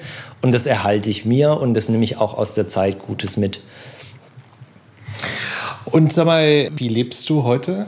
[0.41, 3.59] Und das erhalte ich mir und das nehme ich auch aus der Zeit Gutes mit.
[5.83, 7.85] Und sag mal, wie lebst du heute?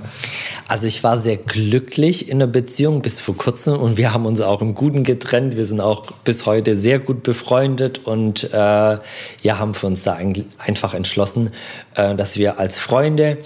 [0.70, 4.42] Also ich war sehr glücklich in der Beziehung bis vor kurzem und wir haben uns
[4.42, 5.56] auch im Guten getrennt.
[5.56, 9.00] Wir sind auch bis heute sehr gut befreundet und äh, ja,
[9.46, 10.20] haben für uns da
[10.58, 11.52] einfach entschlossen,
[11.96, 13.38] äh, dass wir als Freunde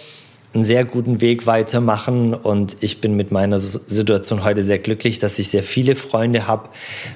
[0.53, 5.37] einen sehr guten Weg weitermachen und ich bin mit meiner Situation heute sehr glücklich, dass
[5.37, 6.69] ich sehr viele Freunde habe,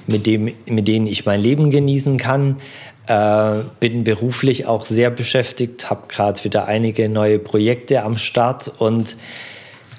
[0.06, 2.58] mit, mit denen ich mein Leben genießen kann.
[3.08, 9.16] Äh, bin beruflich auch sehr beschäftigt, habe gerade wieder einige neue Projekte am Start und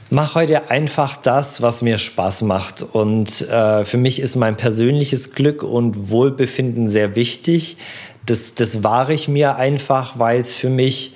[0.10, 2.82] mache heute einfach das, was mir Spaß macht.
[2.82, 7.78] Und äh, für mich ist mein persönliches Glück und Wohlbefinden sehr wichtig.
[8.26, 11.14] Das, das wahre ich mir einfach, weil es für mich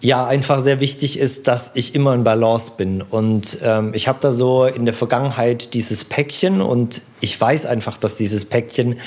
[0.00, 3.02] ja einfach sehr wichtig ist, dass ich immer in Balance bin.
[3.02, 7.96] Und ähm, ich habe da so in der Vergangenheit dieses Päckchen und ich weiß einfach,
[7.96, 8.98] dass dieses Päckchen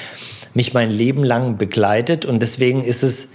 [0.54, 2.26] mich mein Leben lang begleitet.
[2.26, 3.30] Und deswegen ist es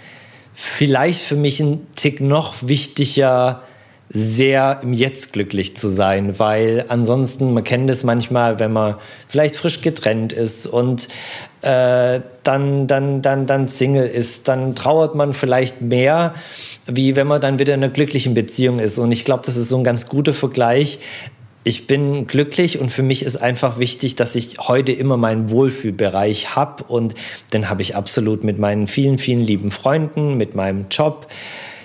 [0.53, 3.62] vielleicht für mich ein Tick noch wichtiger,
[4.11, 8.96] sehr im Jetzt glücklich zu sein, weil ansonsten, man kennt es manchmal, wenn man
[9.28, 11.09] vielleicht frisch getrennt ist und
[11.62, 16.34] äh, dann, dann, dann, dann Single ist, dann trauert man vielleicht mehr,
[16.86, 18.98] wie wenn man dann wieder in einer glücklichen Beziehung ist.
[18.98, 20.98] Und ich glaube, das ist so ein ganz guter Vergleich.
[21.66, 26.55] Ich bin glücklich und für mich ist einfach wichtig, dass ich heute immer meinen Wohlfühlbereich
[26.55, 27.14] habe und
[27.55, 31.26] den habe ich absolut mit meinen vielen, vielen lieben Freunden, mit meinem Job,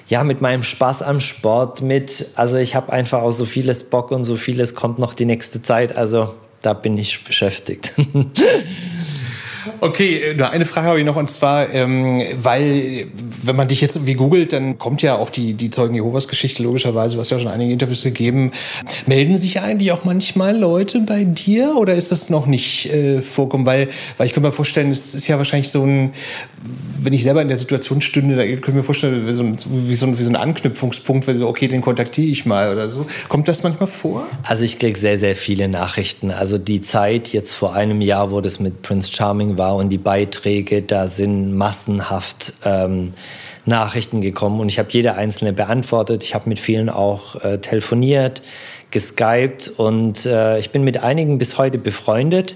[0.10, 4.12] ja, mit meinem Spaß am Sport, mit, also ich habe einfach auch so vieles Bock
[4.12, 7.94] und so vieles kommt noch die nächste Zeit, also da bin ich beschäftigt.
[9.82, 13.08] Okay, nur eine Frage habe ich noch und zwar, ähm, weil
[13.44, 16.64] wenn man dich jetzt irgendwie googelt, dann kommt ja auch die, die Zeugen Jehovas Geschichte
[16.64, 18.52] logischerweise, du hast ja schon einige Interviews gegeben.
[19.06, 23.66] Melden sich eigentlich auch manchmal Leute bei dir oder ist das noch nicht äh, vorkommen?
[23.66, 26.14] Weil, weil ich könnte mir vorstellen, es ist ja wahrscheinlich so ein,
[27.04, 29.58] wenn ich selber in der Situation stünde, da könnte ich mir vorstellen, wie so ein,
[29.66, 32.90] wie so ein, wie so ein Anknüpfungspunkt, weil so, okay, den kontaktiere ich mal oder
[32.90, 33.06] so.
[33.28, 34.26] Kommt das manchmal vor?
[34.44, 36.32] Also ich kriege sehr, sehr viele Nachrichten.
[36.32, 39.98] Also die Zeit jetzt vor einem Jahr, wo das mit Prince Charming war und die
[39.98, 43.14] Beiträge, da sind massenhaft ähm,
[43.66, 46.24] Nachrichten gekommen und ich habe jede einzelne beantwortet.
[46.24, 48.42] Ich habe mit vielen auch äh, telefoniert,
[48.92, 52.56] geskypt und äh, ich bin mit einigen bis heute befreundet.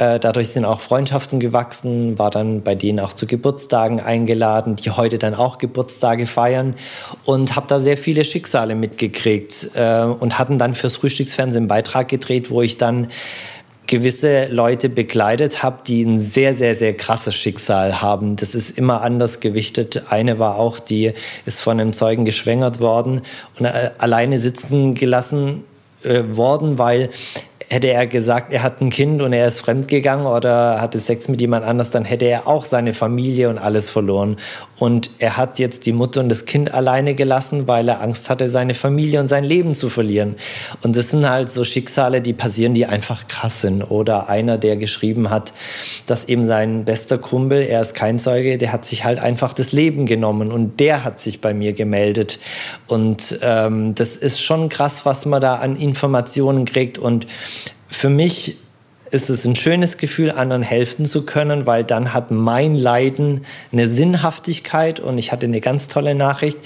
[0.00, 4.90] Äh, dadurch sind auch Freundschaften gewachsen, war dann bei denen auch zu Geburtstagen eingeladen, die
[4.90, 6.74] heute dann auch Geburtstage feiern
[7.26, 12.08] und habe da sehr viele Schicksale mitgekriegt äh, und hatten dann fürs Frühstücksfernsehen einen Beitrag
[12.08, 13.08] gedreht, wo ich dann
[13.86, 18.36] gewisse Leute begleitet habe, die ein sehr, sehr, sehr krasses Schicksal haben.
[18.36, 20.04] Das ist immer anders gewichtet.
[20.10, 21.12] Eine war auch, die
[21.44, 23.20] ist von einem Zeugen geschwängert worden
[23.58, 25.64] und äh, alleine sitzen gelassen
[26.04, 27.10] äh, worden, weil
[27.70, 31.40] hätte er gesagt, er hat ein Kind und er ist fremdgegangen oder hatte Sex mit
[31.40, 34.36] jemand anders, dann hätte er auch seine Familie und alles verloren.
[34.80, 38.48] Und er hat jetzt die Mutter und das Kind alleine gelassen, weil er Angst hatte,
[38.48, 40.36] seine Familie und sein Leben zu verlieren.
[40.82, 43.82] Und das sind halt so Schicksale, die passieren, die einfach krass sind.
[43.82, 45.52] Oder einer, der geschrieben hat,
[46.06, 49.72] dass eben sein bester Kumpel, er ist kein Zeuge, der hat sich halt einfach das
[49.72, 52.38] Leben genommen und der hat sich bei mir gemeldet.
[52.86, 56.96] Und ähm, das ist schon krass, was man da an Informationen kriegt.
[56.96, 57.26] Und
[57.86, 58.56] für mich
[59.10, 63.88] ist es ein schönes Gefühl, anderen helfen zu können, weil dann hat mein Leiden eine
[63.88, 66.58] Sinnhaftigkeit und ich hatte eine ganz tolle Nachricht.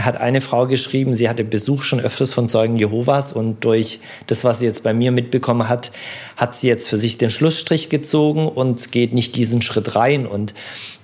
[0.00, 4.44] Hat eine Frau geschrieben, sie hatte Besuch schon öfters von Zeugen Jehovas und durch das,
[4.44, 5.92] was sie jetzt bei mir mitbekommen hat,
[6.36, 10.54] hat sie jetzt für sich den Schlussstrich gezogen und geht nicht diesen Schritt rein und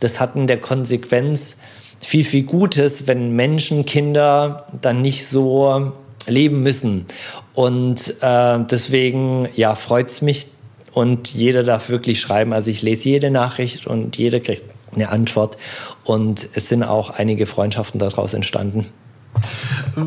[0.01, 1.61] das hat in der Konsequenz
[2.01, 5.93] viel, viel Gutes, wenn Menschen, Kinder dann nicht so
[6.27, 7.07] leben müssen.
[7.55, 10.47] Und äh, deswegen ja, freut es mich,
[10.93, 12.53] und jeder darf wirklich schreiben.
[12.53, 14.65] Also ich lese jede Nachricht und jeder kriegt
[14.95, 15.57] eine Antwort.
[16.05, 18.87] Und es sind auch einige Freundschaften daraus entstanden.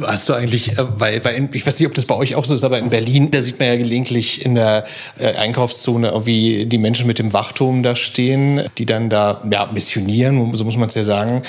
[0.06, 2.54] Hast du eigentlich, äh, weil, weil ich weiß nicht, ob das bei euch auch so
[2.54, 4.86] ist, aber in Berlin, da sieht man ja gelegentlich in der
[5.18, 10.54] äh, Einkaufszone, wie die Menschen mit dem Wachturm da stehen, die dann da ja, missionieren,
[10.56, 11.44] so muss man es ja sagen.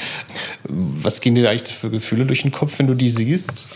[0.69, 3.69] Was gehen dir da eigentlich für Gefühle durch den Kopf, wenn du die siehst?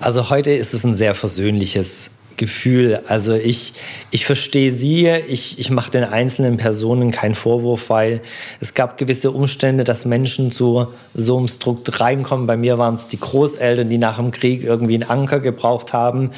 [0.00, 3.00] Also heute ist es ein sehr versöhnliches Gefühl.
[3.06, 3.74] Also ich,
[4.10, 8.20] ich verstehe sie, ich, ich mache den einzelnen Personen keinen Vorwurf, weil
[8.60, 12.46] es gab gewisse Umstände, dass Menschen zu so einem Strukt reinkommen.
[12.46, 16.30] Bei mir waren es die Großeltern, die nach dem Krieg irgendwie einen Anker gebraucht haben.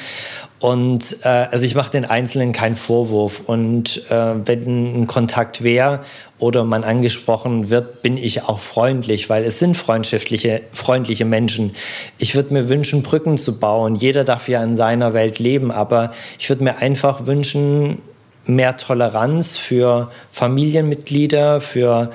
[0.64, 3.42] Und äh, also ich mache den Einzelnen keinen Vorwurf.
[3.44, 6.00] Und äh, wenn ein Kontakt wäre
[6.38, 11.74] oder man angesprochen wird, bin ich auch freundlich, weil es sind freundschaftliche, freundliche Menschen.
[12.16, 13.94] Ich würde mir wünschen, Brücken zu bauen.
[13.94, 18.00] Jeder darf ja in seiner Welt leben, aber ich würde mir einfach wünschen,
[18.46, 22.10] mehr Toleranz für Familienmitglieder, für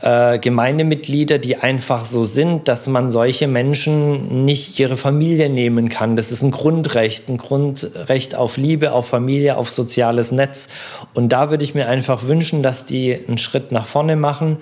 [0.00, 6.16] äh, Gemeindemitglieder, die einfach so sind, dass man solche Menschen nicht ihre Familie nehmen kann.
[6.16, 10.68] Das ist ein Grundrecht, ein Grundrecht auf Liebe, auf Familie, auf soziales Netz.
[11.14, 14.58] Und da würde ich mir einfach wünschen, dass die einen Schritt nach vorne machen,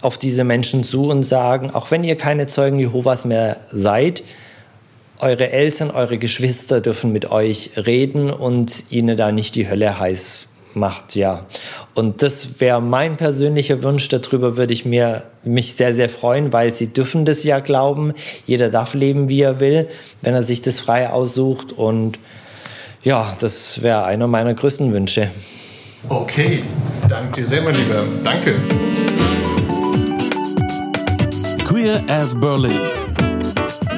[0.00, 4.22] auf diese Menschen zu und sagen, auch wenn ihr keine Zeugen Jehovas mehr seid,
[5.18, 10.48] eure Eltern, eure Geschwister dürfen mit euch reden und ihnen da nicht die Hölle heiß
[10.78, 11.44] macht, ja.
[11.94, 14.08] Und das wäre mein persönlicher Wunsch.
[14.08, 18.14] Darüber würde ich mir, mich sehr, sehr freuen, weil sie dürfen das ja glauben.
[18.46, 19.88] Jeder darf leben, wie er will,
[20.22, 21.72] wenn er sich das frei aussucht.
[21.72, 22.18] Und
[23.02, 25.30] ja, das wäre einer meiner größten Wünsche.
[26.08, 26.62] Okay,
[27.08, 28.04] danke dir sehr, mein Lieber.
[28.22, 28.60] Danke.
[31.64, 32.80] Queer as Berlin.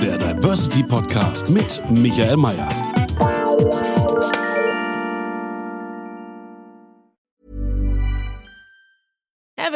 [0.02, 2.89] Der Diversity Podcast mit Michael Mayer.